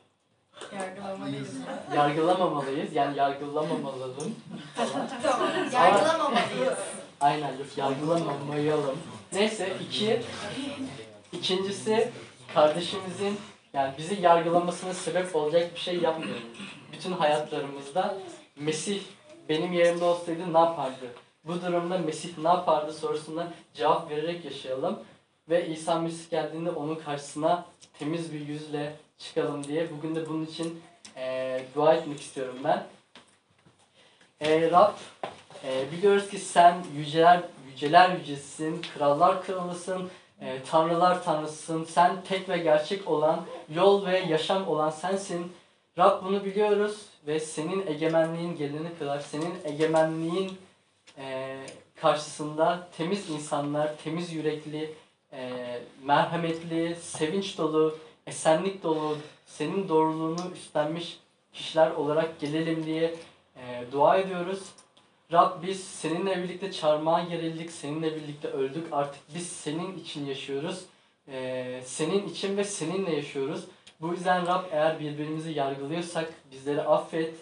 Yargılamalıyız. 0.73 1.49
Yargılamamalıyız. 1.97 2.95
Yani 2.95 3.17
yargılamamalıyım. 3.19 4.35
tamam. 4.77 5.09
Yargılamamalıyız. 5.73 6.79
Aynen 7.21 7.53
yargılamamayalım. 7.77 8.99
Neyse 9.33 9.77
iki 9.89 10.23
ikincisi 11.33 12.11
kardeşimizin 12.55 13.39
yani 13.73 13.95
bizi 13.99 14.23
yargılamasına 14.23 14.95
sebep 14.95 15.37
olacak 15.37 15.75
bir 15.75 15.81
şey 15.81 15.97
yapmıyorum. 15.97 16.43
Bütün 16.93 17.13
hayatlarımızda 17.13 18.19
Mesih 18.57 19.01
benim 19.49 19.73
yerimde 19.73 20.05
olsaydı 20.05 20.53
ne 20.53 20.59
yapardı? 20.59 21.07
Bu 21.45 21.63
durumda 21.63 21.99
Mesih 21.99 22.39
ne 22.39 22.49
yapardı 22.49 22.93
sorusuna 22.93 23.53
cevap 23.75 24.11
vererek 24.11 24.45
yaşayalım. 24.45 24.99
Ve 25.49 25.69
İsa 25.69 25.99
Mesih 25.99 26.31
geldiğinde 26.31 26.71
onun 26.71 26.95
karşısına 26.95 27.67
temiz 27.99 28.33
bir 28.33 28.41
yüzle 28.41 28.97
çıkalım 29.19 29.65
diye 29.65 29.91
bugün 29.91 30.15
de 30.15 30.29
bunun 30.29 30.47
için 30.47 30.83
eee, 31.17 31.65
dua 31.75 31.95
etmek 31.95 32.21
istiyorum 32.21 32.59
ben. 32.65 32.87
Eee 34.41 34.71
Rab 34.71 34.93
ee, 35.65 35.93
biliyoruz 35.93 36.29
ki 36.29 36.39
sen 36.39 36.85
yüceler 36.97 37.41
yüceler 37.83 38.11
yücesisin, 38.11 38.83
krallar 38.95 39.45
kralısın, 39.45 40.11
e, 40.41 40.63
tanrılar 40.71 41.25
tanrısısın. 41.25 41.85
Sen 41.85 42.23
tek 42.29 42.49
ve 42.49 42.59
gerçek 42.59 43.09
olan, 43.09 43.41
yol 43.75 44.07
ve 44.07 44.19
yaşam 44.19 44.69
olan 44.69 44.91
sensin. 44.91 45.53
Rab 45.99 46.25
bunu 46.25 46.45
biliyoruz 46.45 47.07
ve 47.27 47.41
senin 47.41 47.87
egemenliğin 47.87 48.57
gelene 48.57 48.95
kadar, 48.99 49.21
senin 49.21 49.55
egemenliğin 49.65 50.59
e, 51.19 51.57
karşısında 52.01 52.89
temiz 52.97 53.31
insanlar, 53.31 53.97
temiz 54.05 54.33
yürekli, 54.33 54.95
e, 55.33 55.53
merhametli, 56.03 56.97
sevinç 56.97 57.59
dolu, 57.59 57.99
esenlik 58.27 58.83
dolu, 58.83 59.17
senin 59.47 59.89
doğruluğunu 59.89 60.51
üstlenmiş 60.55 61.19
kişiler 61.53 61.91
olarak 61.91 62.41
gelelim 62.41 62.87
diye 62.87 63.15
e, 63.57 63.85
dua 63.93 64.17
ediyoruz. 64.17 64.63
Rab 65.33 65.63
biz 65.63 65.85
seninle 65.85 66.43
birlikte 66.43 66.73
çarmıha 66.73 67.23
gerildik, 67.23 67.71
seninle 67.71 68.17
birlikte 68.17 68.49
öldük. 68.49 68.87
Artık 68.93 69.21
biz 69.35 69.49
senin 69.49 69.99
için 69.99 70.27
yaşıyoruz. 70.27 70.85
Ee, 71.29 71.81
senin 71.85 72.29
için 72.29 72.57
ve 72.57 72.65
seninle 72.65 73.15
yaşıyoruz. 73.15 73.65
Bu 74.01 74.13
yüzden 74.13 74.47
Rab 74.47 74.65
eğer 74.73 75.01
birbirimizi 75.01 75.53
yargılıyorsak 75.53 76.33
bizleri 76.53 76.83
affet. 76.83 77.35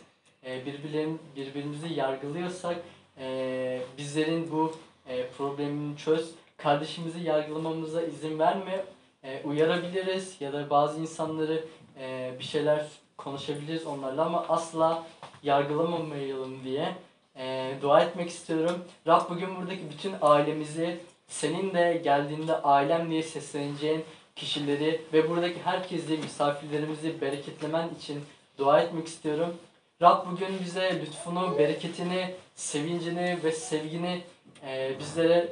Ee, 0.45 0.67
birbirlerin, 0.67 1.21
birbirimizi 1.37 1.95
yargılıyorsak 1.95 2.77
ee, 3.19 3.81
bizlerin 3.99 4.51
bu 4.51 4.73
e, 5.09 5.29
problemini 5.29 5.97
çöz. 5.97 6.31
Kardeşimizi 6.57 7.21
yargılamamıza 7.21 8.03
izin 8.03 8.39
verme. 8.39 8.85
Ee, 9.25 9.43
uyarabiliriz 9.45 10.37
ya 10.41 10.53
da 10.53 10.71
bazı 10.71 11.01
insanları 11.01 11.65
e, 12.01 12.35
bir 12.39 12.45
şeyler 12.45 12.87
konuşabiliriz 13.17 13.87
onlarla 13.87 14.25
ama 14.25 14.45
asla 14.49 15.07
yargılamamayalım 15.43 16.65
diye 16.65 16.95
e, 17.37 17.75
dua 17.83 18.03
etmek 18.03 18.31
istiyorum. 18.31 18.85
Rab 19.07 19.31
bugün 19.31 19.57
buradaki 19.57 19.91
bütün 19.91 20.15
ailemizi 20.23 21.01
senin 21.29 21.75
de 21.75 22.01
geldiğinde 22.05 22.63
ailem 22.63 23.11
diye 23.11 23.23
sesleneceğin 23.23 24.05
kişileri 24.37 25.01
ve 25.13 25.31
buradaki 25.31 25.63
herkesi 25.63 26.19
misafirlerimizi 26.19 27.21
bereketlemen 27.21 27.89
için 27.99 28.21
dua 28.59 28.81
etmek 28.81 29.07
istiyorum. 29.07 29.57
Rab 30.03 30.27
bugün 30.27 30.61
bize 30.65 31.01
lütfunu, 31.01 31.59
bereketini, 31.59 32.35
sevincini 32.55 33.39
ve 33.45 33.53
sevgini 33.53 34.23
e, 34.67 34.99
bizlere 34.99 35.49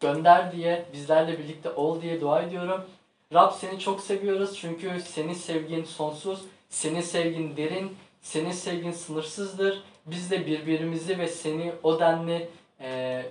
gönder 0.00 0.52
diye, 0.52 0.84
bizlerle 0.92 1.38
birlikte 1.38 1.70
ol 1.70 2.02
diye 2.02 2.20
dua 2.20 2.42
ediyorum. 2.42 2.80
Rab 3.34 3.52
seni 3.52 3.78
çok 3.78 4.00
seviyoruz 4.00 4.58
çünkü 4.58 5.00
senin 5.00 5.34
sevgin 5.34 5.84
sonsuz, 5.84 6.40
senin 6.70 7.00
sevgin 7.00 7.56
derin, 7.56 7.96
senin 8.22 8.52
sevgin 8.52 8.92
sınırsızdır. 8.92 9.82
Biz 10.06 10.30
de 10.30 10.46
birbirimizi 10.46 11.18
ve 11.18 11.28
seni 11.28 11.72
o 11.82 12.00
denli 12.00 12.48
e, 12.80 13.22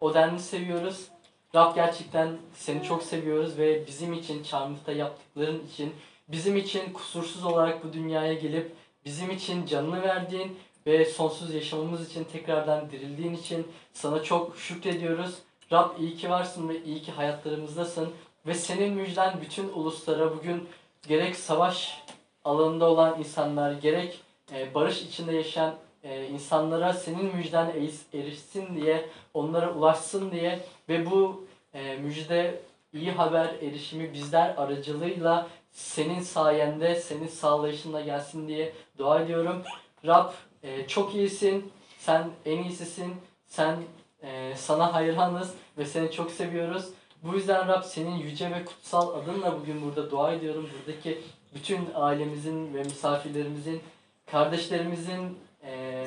o 0.00 0.14
denli 0.14 0.40
seviyoruz. 0.40 1.08
Rab 1.54 1.74
gerçekten 1.74 2.36
seni 2.54 2.82
çok 2.82 3.02
seviyoruz 3.02 3.58
ve 3.58 3.86
bizim 3.86 4.12
için 4.12 4.42
Çarmıhta 4.42 4.92
yaptıkların 4.92 5.66
için 5.66 5.94
bizim 6.28 6.56
için 6.56 6.92
kusursuz 6.92 7.44
olarak 7.44 7.84
bu 7.84 7.92
dünyaya 7.92 8.34
gelip 8.34 8.72
bizim 9.04 9.30
için 9.30 9.66
canını 9.66 10.02
verdiğin 10.02 10.58
ve 10.86 11.04
sonsuz 11.04 11.54
yaşamamız 11.54 12.10
için 12.10 12.24
tekrardan 12.24 12.90
dirildiğin 12.90 13.34
için 13.34 13.66
sana 13.92 14.22
çok 14.22 14.56
şükrediyoruz. 14.56 15.34
Rab 15.72 16.00
iyi 16.00 16.16
ki 16.16 16.30
varsın 16.30 16.68
ve 16.68 16.84
iyi 16.84 17.02
ki 17.02 17.12
hayatlarımızdasın 17.12 18.12
ve 18.46 18.54
senin 18.54 18.92
müjden 18.94 19.40
bütün 19.40 19.68
uluslara 19.68 20.36
bugün 20.36 20.68
gerek 21.08 21.36
savaş 21.36 22.02
alanında 22.44 22.90
olan 22.90 23.18
insanlar 23.18 23.72
gerek 23.72 24.20
e, 24.52 24.74
barış 24.74 25.02
içinde 25.02 25.32
yaşayan 25.32 25.74
e, 26.02 26.26
insanlara 26.26 26.92
senin 26.92 27.36
müjden 27.36 27.72
erişsin 28.14 28.76
diye 28.76 29.08
onlara 29.34 29.74
ulaşsın 29.74 30.30
diye 30.30 30.60
ve 30.88 31.10
bu 31.10 31.46
e, 31.74 31.96
müjde 31.96 32.60
iyi 32.92 33.10
haber 33.10 33.46
erişimi 33.46 34.12
bizler 34.12 34.54
aracılığıyla 34.56 35.48
senin 35.72 36.20
sayende, 36.20 36.94
senin 36.94 37.26
sağlayışınla 37.28 38.00
gelsin 38.00 38.48
diye 38.48 38.72
dua 38.98 39.20
ediyorum. 39.20 39.62
Rab 40.06 40.32
e, 40.62 40.86
çok 40.86 41.14
iyisin, 41.14 41.72
sen 41.98 42.30
en 42.46 42.62
iyisisin, 42.62 43.14
sen 43.46 43.76
e, 44.22 44.52
sana 44.56 44.94
hayranız 44.94 45.54
ve 45.78 45.84
seni 45.84 46.12
çok 46.12 46.30
seviyoruz. 46.30 46.84
Bu 47.22 47.34
yüzden 47.34 47.68
Rab 47.68 47.82
senin 47.82 48.16
yüce 48.16 48.50
ve 48.50 48.64
kutsal 48.64 49.14
adınla 49.14 49.60
bugün 49.60 49.82
burada 49.82 50.10
dua 50.10 50.32
ediyorum. 50.32 50.68
Buradaki 50.78 51.20
bütün 51.54 51.88
ailemizin 51.94 52.74
ve 52.74 52.82
misafirlerimizin, 52.82 53.82
kardeşlerimizin, 54.26 55.38
e, 55.62 56.04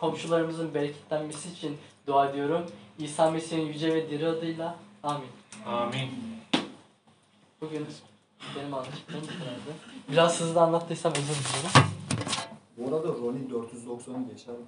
komşularımızın 0.00 0.74
bereketlenmesi 0.74 1.52
için 1.52 1.78
dua 2.06 2.28
ediyorum. 2.28 2.66
İsa 2.98 3.30
Mesih'in 3.30 3.66
yüce 3.66 3.94
ve 3.94 4.10
diri 4.10 4.28
adıyla 4.28 4.76
amin. 5.02 5.28
Amin. 5.66 6.08
Bugün 7.60 7.86
benim 8.56 8.74
anlattıklarım 8.74 9.22
bu 9.22 9.26
kadardı. 9.26 9.76
Biraz 10.12 10.40
hızlı 10.40 10.60
anlattıysam 10.60 11.12
özür 11.12 11.24
dilerim. 11.24 11.90
Bu 12.76 12.88
arada 12.88 13.08
Ronin 13.08 13.50
490'ı 13.50 14.28
geçer 14.32 14.54
mi? 14.54 14.64